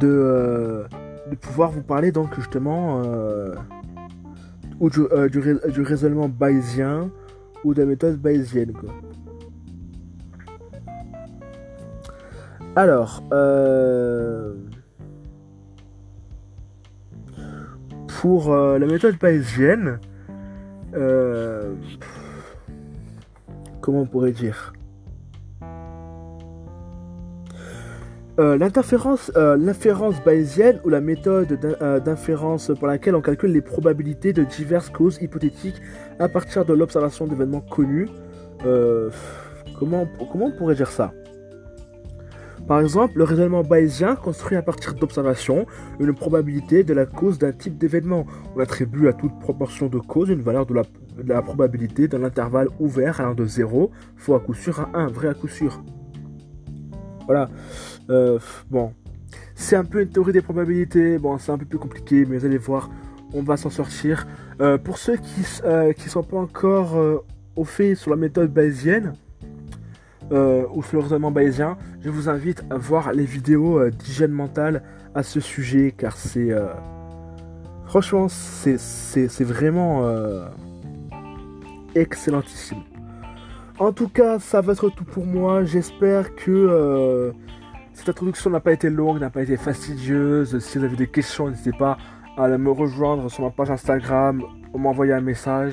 de, 0.00 0.08
euh, 0.08 0.84
de, 1.30 1.36
pouvoir 1.36 1.70
vous 1.70 1.82
parler 1.82 2.10
donc 2.10 2.34
justement 2.34 3.02
du, 4.80 5.82
raisonnement 5.82 6.28
bayésien 6.28 7.10
ou 7.62 7.74
de 7.74 7.82
la 7.82 7.86
méthode 7.86 8.16
bayésienne. 8.16 8.72
Alors, 12.74 13.22
pour 18.08 18.52
la 18.52 18.86
méthode 18.86 19.16
bayésienne, 19.18 20.00
comment 23.84 24.00
on 24.00 24.06
pourrait 24.06 24.32
dire 24.32 24.72
euh, 28.38 28.56
euh, 28.58 29.56
l'inférence 29.58 30.24
bayésienne 30.24 30.80
ou 30.84 30.88
la 30.88 31.02
méthode 31.02 31.58
euh, 31.82 32.00
d'inférence 32.00 32.72
par 32.80 32.88
laquelle 32.88 33.14
on 33.14 33.20
calcule 33.20 33.52
les 33.52 33.60
probabilités 33.60 34.32
de 34.32 34.42
diverses 34.42 34.88
causes 34.88 35.18
hypothétiques 35.20 35.82
à 36.18 36.30
partir 36.30 36.64
de 36.64 36.72
l'observation 36.72 37.26
d'événements 37.26 37.60
connus. 37.60 38.08
comment, 39.78 40.08
comment 40.32 40.46
on 40.46 40.56
pourrait 40.56 40.76
dire 40.76 40.90
ça? 40.90 41.12
Par 42.66 42.80
exemple, 42.80 43.18
le 43.18 43.24
raisonnement 43.24 43.62
bayésien 43.62 44.16
construit 44.16 44.56
à 44.56 44.62
partir 44.62 44.94
d'observations 44.94 45.66
une 46.00 46.14
probabilité 46.14 46.82
de 46.82 46.94
la 46.94 47.04
cause 47.04 47.38
d'un 47.38 47.52
type 47.52 47.76
d'événement. 47.76 48.26
On 48.56 48.60
attribue 48.60 49.06
à 49.08 49.12
toute 49.12 49.38
proportion 49.38 49.88
de 49.88 49.98
cause 49.98 50.30
une 50.30 50.40
valeur 50.40 50.64
de 50.64 50.74
la, 51.26 51.42
probabilité 51.42 52.08
dans 52.08 52.18
l'intervalle 52.18 52.68
ouvert 52.80 53.20
allant 53.20 53.34
de 53.34 53.44
0, 53.44 53.90
faux 54.16 54.34
à 54.34 54.40
coup 54.40 54.54
sûr, 54.54 54.80
à 54.80 54.98
1, 54.98 55.08
vrai 55.08 55.28
à 55.28 55.34
coup 55.34 55.48
sûr. 55.48 55.82
Voilà. 57.26 57.50
Euh, 58.08 58.38
bon. 58.70 58.92
C'est 59.54 59.76
un 59.76 59.84
peu 59.84 60.00
une 60.00 60.08
théorie 60.08 60.32
des 60.32 60.42
probabilités. 60.42 61.18
Bon, 61.18 61.36
c'est 61.38 61.52
un 61.52 61.58
peu 61.58 61.66
plus 61.66 61.78
compliqué, 61.78 62.24
mais 62.24 62.38
vous 62.38 62.46
allez 62.46 62.58
voir, 62.58 62.88
on 63.34 63.42
va 63.42 63.58
s'en 63.58 63.70
sortir. 63.70 64.26
Euh, 64.60 64.78
pour 64.78 64.96
ceux 64.96 65.16
qui 65.16 65.40
ne 65.62 65.68
euh, 65.68 65.92
sont 66.06 66.22
pas 66.22 66.38
encore 66.38 66.96
au 67.56 67.64
fait 67.64 67.94
sur 67.94 68.10
la 68.10 68.16
méthode 68.16 68.52
bayésienne, 68.52 69.12
ou 70.30 70.82
sur 70.82 70.98
le 70.98 71.02
raisonnement 71.02 71.30
bayésien, 71.30 71.76
je 72.00 72.10
vous 72.10 72.28
invite 72.28 72.64
à 72.70 72.76
voir 72.76 73.12
les 73.12 73.24
vidéos 73.24 73.88
d'hygiène 73.90 74.32
mentale 74.32 74.82
à 75.14 75.22
ce 75.22 75.40
sujet, 75.40 75.94
car 75.96 76.16
c'est... 76.16 76.50
franchement, 77.86 78.26
c'est 78.28 79.44
vraiment 79.44 80.08
excellentissime. 81.94 82.82
En 83.78 83.92
tout 83.92 84.08
cas, 84.08 84.38
ça 84.38 84.60
va 84.60 84.72
être 84.72 84.88
tout 84.90 85.04
pour 85.04 85.26
moi. 85.26 85.64
J'espère 85.64 86.36
que 86.36 86.50
euh, 86.50 87.32
cette 87.92 88.08
introduction 88.08 88.50
n'a 88.50 88.60
pas 88.60 88.72
été 88.72 88.88
longue, 88.88 89.18
n'a 89.18 89.30
pas 89.30 89.42
été 89.42 89.56
fastidieuse. 89.56 90.58
Si 90.60 90.78
vous 90.78 90.84
avez 90.84 90.96
des 90.96 91.08
questions, 91.08 91.48
n'hésitez 91.48 91.76
pas 91.76 91.98
à 92.36 92.46
me 92.56 92.70
rejoindre 92.70 93.28
sur 93.30 93.42
ma 93.42 93.50
page 93.50 93.72
Instagram 93.72 94.42
ou 94.72 94.78
m'envoyer 94.78 95.12
un 95.12 95.20
message. 95.20 95.72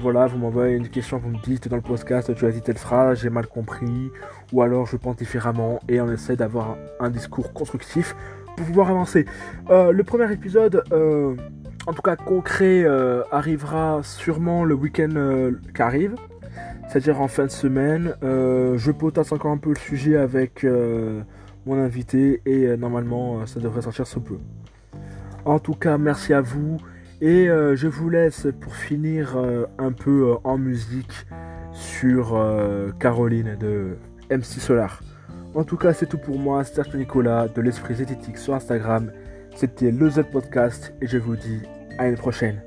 Voilà, 0.00 0.26
vous 0.26 0.38
m'envoyez 0.38 0.76
une 0.76 0.88
question, 0.88 1.18
vous 1.18 1.28
me 1.28 1.42
dites 1.44 1.68
dans 1.68 1.76
le 1.76 1.82
podcast, 1.82 2.34
tu 2.34 2.46
as 2.46 2.50
dit 2.50 2.62
telle 2.62 2.78
phrase, 2.78 3.20
j'ai 3.20 3.28
mal 3.28 3.46
compris, 3.46 4.10
ou 4.50 4.62
alors 4.62 4.86
je 4.86 4.96
pense 4.96 5.16
différemment, 5.16 5.78
et 5.90 6.00
on 6.00 6.10
essaie 6.10 6.36
d'avoir 6.36 6.78
un, 7.00 7.10
discours 7.10 7.52
constructif 7.52 8.16
pour 8.56 8.64
pouvoir 8.64 8.88
avancer. 8.88 9.26
Euh, 9.68 9.92
le 9.92 10.02
premier 10.02 10.32
épisode, 10.32 10.82
euh, 10.92 11.36
en 11.86 11.92
tout 11.92 12.00
cas 12.00 12.16
concret, 12.16 12.82
euh, 12.82 13.24
arrivera 13.30 14.00
sûrement 14.02 14.64
le 14.64 14.74
week-end 14.74 15.50
qui 15.74 15.82
arrive, 15.82 16.14
c'est-à-dire 16.88 17.20
en 17.20 17.28
fin 17.28 17.44
de 17.44 17.50
semaine. 17.50 18.14
Je 18.22 18.90
potasse 18.92 19.32
encore 19.32 19.52
un 19.52 19.58
peu 19.58 19.68
le 19.68 19.78
sujet 19.78 20.16
avec 20.16 20.66
mon 21.66 21.76
invité 21.76 22.40
et 22.46 22.74
normalement 22.78 23.44
ça 23.44 23.60
devrait 23.60 23.82
sortir 23.82 24.06
sous 24.06 24.22
peu. 24.22 24.38
En 25.44 25.58
tout 25.58 25.74
cas, 25.74 25.98
merci 25.98 26.32
à 26.32 26.40
vous 26.40 26.78
et 27.20 27.46
je 27.46 27.86
vous 27.86 28.08
laisse 28.08 28.46
pour 28.60 28.74
finir 28.74 29.36
un 29.78 29.92
peu 29.92 30.36
en 30.44 30.58
musique 30.58 31.26
sur 31.72 32.38
Caroline 32.98 33.56
de 33.58 33.96
MC 34.30 34.60
Solar. 34.60 35.00
En 35.54 35.64
tout 35.64 35.76
cas, 35.76 35.92
c'est 35.92 36.06
tout 36.06 36.18
pour 36.18 36.38
moi. 36.38 36.62
C'était 36.64 36.96
Nicolas 36.96 37.48
de 37.48 37.60
l'Esprit 37.60 37.96
Zététique 37.96 38.38
sur 38.38 38.54
Instagram. 38.54 39.10
C'était 39.56 39.90
le 39.90 40.08
Z 40.08 40.22
Podcast 40.32 40.94
et 41.00 41.06
je 41.06 41.18
vous 41.18 41.36
dis 41.36 41.62
à 41.98 42.06
une 42.06 42.16
prochaine. 42.16 42.62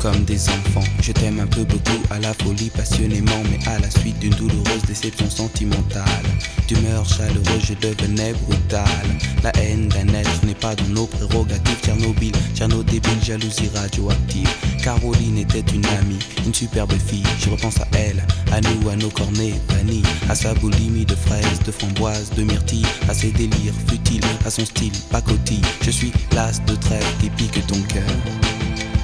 Comme 0.00 0.24
des 0.24 0.48
enfants. 0.48 0.84
Je 1.02 1.12
t'aime 1.12 1.40
un 1.40 1.46
peu 1.46 1.64
beaucoup 1.64 2.02
à 2.10 2.18
la 2.18 2.32
folie 2.34 2.70
passionnément, 2.70 3.42
mais 3.50 3.58
à 3.68 3.78
la 3.78 3.90
suite 3.90 4.18
d'une 4.18 4.34
douloureuse 4.34 4.82
déception 4.86 5.28
sentimentale. 5.28 6.24
D'humeur 6.66 7.04
chaleureuse, 7.06 7.64
je 7.68 7.74
devenais 7.74 8.32
brutal. 8.32 9.06
La 9.42 9.54
haine 9.56 9.88
d'un 9.88 10.08
être 10.14 10.44
n'est 10.44 10.54
pas 10.54 10.74
dans 10.74 10.88
nos 10.88 11.06
prérogatives. 11.06 11.80
Tchernobyl, 11.82 12.32
Tcherno 12.54 12.82
débile, 12.82 13.22
jalousie 13.22 13.70
radioactive. 13.74 14.48
Caroline 14.82 15.38
était 15.38 15.64
une 15.74 15.86
amie, 15.86 16.18
une 16.46 16.54
superbe 16.54 16.92
fille. 17.06 17.22
Je 17.38 17.50
repense 17.50 17.80
à 17.80 17.88
elle, 17.92 18.24
à 18.52 18.60
nous, 18.60 18.88
à 18.88 18.96
nos 18.96 19.10
cornets 19.10 19.54
vanille, 19.68 20.02
à 20.28 20.34
sa 20.34 20.54
boulimie 20.54 21.04
de 21.04 21.14
fraises, 21.14 21.60
de 21.66 21.72
framboises, 21.72 22.30
de 22.36 22.42
myrtilles, 22.42 22.86
à 23.08 23.14
ses 23.14 23.32
délires 23.32 23.74
futiles, 23.88 24.24
à 24.46 24.50
son 24.50 24.64
style 24.64 24.92
pacotille. 25.10 25.62
Je 25.82 25.90
suis 25.90 26.12
l'as 26.32 26.60
de 26.64 26.74
trêve 26.74 27.04
qui 27.20 27.28
pique 27.30 27.66
ton 27.66 27.80
cœur. 27.82 28.69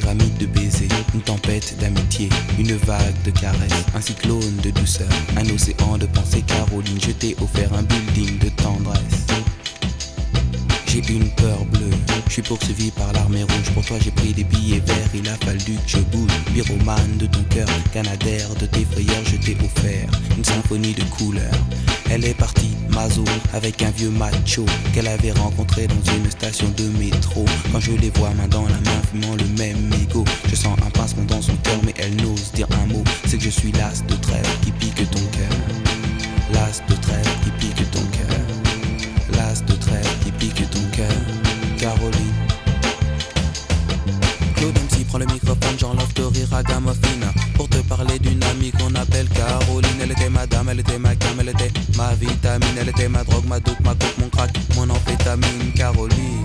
Pyramide 0.00 0.36
de 0.38 0.46
baisers, 0.46 0.88
une 1.14 1.20
tempête 1.20 1.76
d'amitié, 1.78 2.28
une 2.58 2.74
vague 2.78 3.14
de 3.24 3.30
caresses, 3.30 3.84
un 3.94 4.00
cyclone 4.00 4.56
de 4.60 4.70
douceur, 4.70 5.06
un 5.36 5.48
océan 5.54 5.98
de 5.98 6.06
pensées. 6.06 6.42
Caroline, 6.42 6.98
je 7.00 7.12
t'ai 7.12 7.36
offert 7.40 7.72
un 7.72 7.84
building 7.84 8.38
de 8.40 8.48
tendresse. 8.60 9.26
J'ai 10.88 10.98
une 11.12 11.30
peur 11.36 11.64
bleue, 11.66 11.92
je 12.26 12.32
suis 12.32 12.42
poursuivi 12.42 12.90
par 12.90 13.12
l'armée 13.12 13.44
rouge. 13.44 13.70
Pour 13.72 13.84
toi, 13.84 13.96
j'ai 14.02 14.10
pris 14.10 14.32
des 14.32 14.42
billets 14.42 14.80
verts, 14.80 15.10
il 15.14 15.28
a 15.28 15.36
fallu 15.36 15.60
que 15.60 15.86
je 15.86 15.98
bouge. 15.98 16.32
Pyromane 16.52 17.16
de 17.16 17.26
ton 17.26 17.44
cœur, 17.44 17.68
canadaire 17.92 18.48
de 18.60 18.66
tes 18.66 18.84
frayeurs, 18.84 19.24
je 19.26 19.36
t'ai 19.36 19.56
offert 19.64 20.08
une 20.36 20.44
symphonie 20.44 20.94
de 20.94 21.04
couleurs. 21.04 21.52
Elle 22.10 22.24
est 22.24 22.34
partie, 22.34 22.70
Mazo, 22.90 23.24
avec 23.52 23.82
un 23.82 23.90
vieux 23.90 24.10
macho 24.10 24.64
qu'elle 24.92 25.08
avait 25.08 25.32
rencontré 25.32 25.86
dans 25.86 26.12
une 26.12 26.30
station 26.30 26.68
de 26.76 26.84
métro. 26.98 27.44
Quand 27.72 27.80
je 27.80 27.92
les 27.92 28.10
vois 28.10 28.30
main 28.30 28.46
dans 28.48 28.62
la 28.62 28.80
main, 28.80 29.02
fumant 29.10 29.34
le 29.36 29.46
même 29.58 29.80
mégot, 29.88 30.24
je 30.48 30.54
sens 30.54 30.78
un 30.86 30.90
pincement 30.90 31.24
dans 31.24 31.42
son 31.42 31.56
cœur, 31.56 31.80
mais 31.84 31.94
elle 31.98 32.14
n'ose 32.16 32.52
dire 32.52 32.68
un 32.82 32.86
mot. 32.92 33.02
C'est 33.26 33.38
que 33.38 33.44
je 33.44 33.50
suis 33.50 33.72
l'as 33.72 34.04
de 34.06 34.14
trêve 34.16 34.46
qui 34.62 34.70
pique 34.72 35.10
ton 35.10 35.20
cœur. 35.20 35.56
L'as 36.52 36.82
de 36.88 37.00
trêve 37.00 37.28
qui 37.42 37.50
pique 37.66 37.90
ton 37.90 38.04
cœur. 38.12 38.38
L'as 39.32 39.64
de 39.64 39.74
trêve 39.74 40.18
qui 40.22 40.30
pique 40.32 40.70
ton 40.70 40.82
cœur. 40.92 41.08
Caroline. 41.78 42.63
Claude 45.14 45.28
MC 45.30 45.38
prend 45.44 45.52
le 45.54 45.54
microphone, 45.54 45.78
j'enlève 45.78 46.12
de 46.14 46.22
rire 46.24 46.54
à 46.54 46.62
Gamofina 46.62 47.32
Pour 47.54 47.68
te 47.68 47.78
parler 47.78 48.18
d'une 48.18 48.42
amie 48.42 48.72
qu'on 48.72 48.94
appelle 48.96 49.28
Caroline. 49.28 50.00
Elle 50.02 50.10
était 50.10 50.28
ma 50.28 50.46
dame, 50.46 50.68
elle 50.70 50.80
était 50.80 50.98
ma 50.98 51.14
cam, 51.14 51.38
elle 51.40 51.48
était 51.50 51.70
ma 51.96 52.14
vitamine. 52.14 52.76
Elle 52.80 52.88
était 52.88 53.08
ma 53.08 53.22
drogue, 53.22 53.44
ma 53.46 53.60
dope, 53.60 53.78
ma 53.84 53.94
coke, 53.94 54.18
mon 54.18 54.28
crack, 54.28 54.50
mon 54.74 54.90
amphétamine. 54.90 55.72
Caroline. 55.76 56.44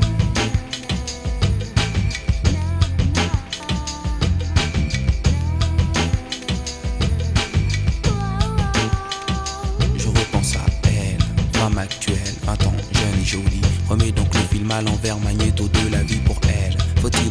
Je 9.98 10.08
repense 10.08 10.56
à 10.56 10.66
elle, 10.88 11.60
femme 11.60 11.78
actuelle, 11.78 12.18
20 12.46 12.68
ans, 12.68 12.74
jeune 12.92 13.22
et 13.22 13.26
jolie. 13.26 13.62
Remets 13.90 14.12
donc 14.12 14.34
le 14.36 14.42
film 14.42 14.70
à 14.70 14.82
l'envers, 14.82 15.18
magnéto 15.20 15.68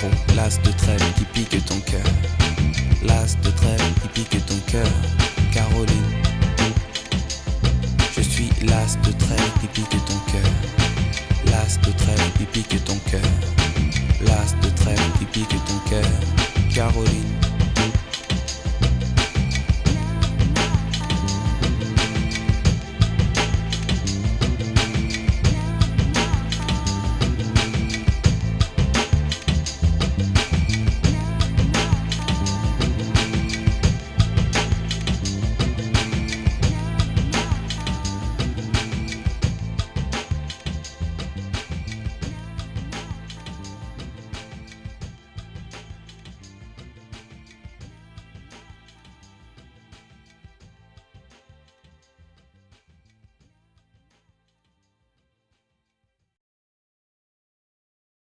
Carreau, 0.00 0.12
l'as 0.34 0.58
de 0.62 0.70
trêve 0.72 1.12
qui 1.14 1.24
pique 1.24 1.64
ton 1.66 1.78
cœur. 1.80 2.04
L'as 3.02 3.36
de 3.42 3.50
trêve 3.50 3.82
qui 4.00 4.08
pique 4.08 4.46
ton 4.46 4.56
cœur. 4.70 4.86
Caroline. 5.52 6.10
Je 8.16 8.22
suis 8.22 8.48
l'as 8.62 8.96
de 8.96 9.12
trêve 9.12 9.52
qui 9.60 9.66
pique 9.68 10.04
ton 10.06 10.18
cœur. 10.32 10.50
L'as 11.46 11.78
de 11.78 11.92
trêve 11.92 12.32
qui 12.38 12.44
pique 12.44 12.84
ton 12.84 12.96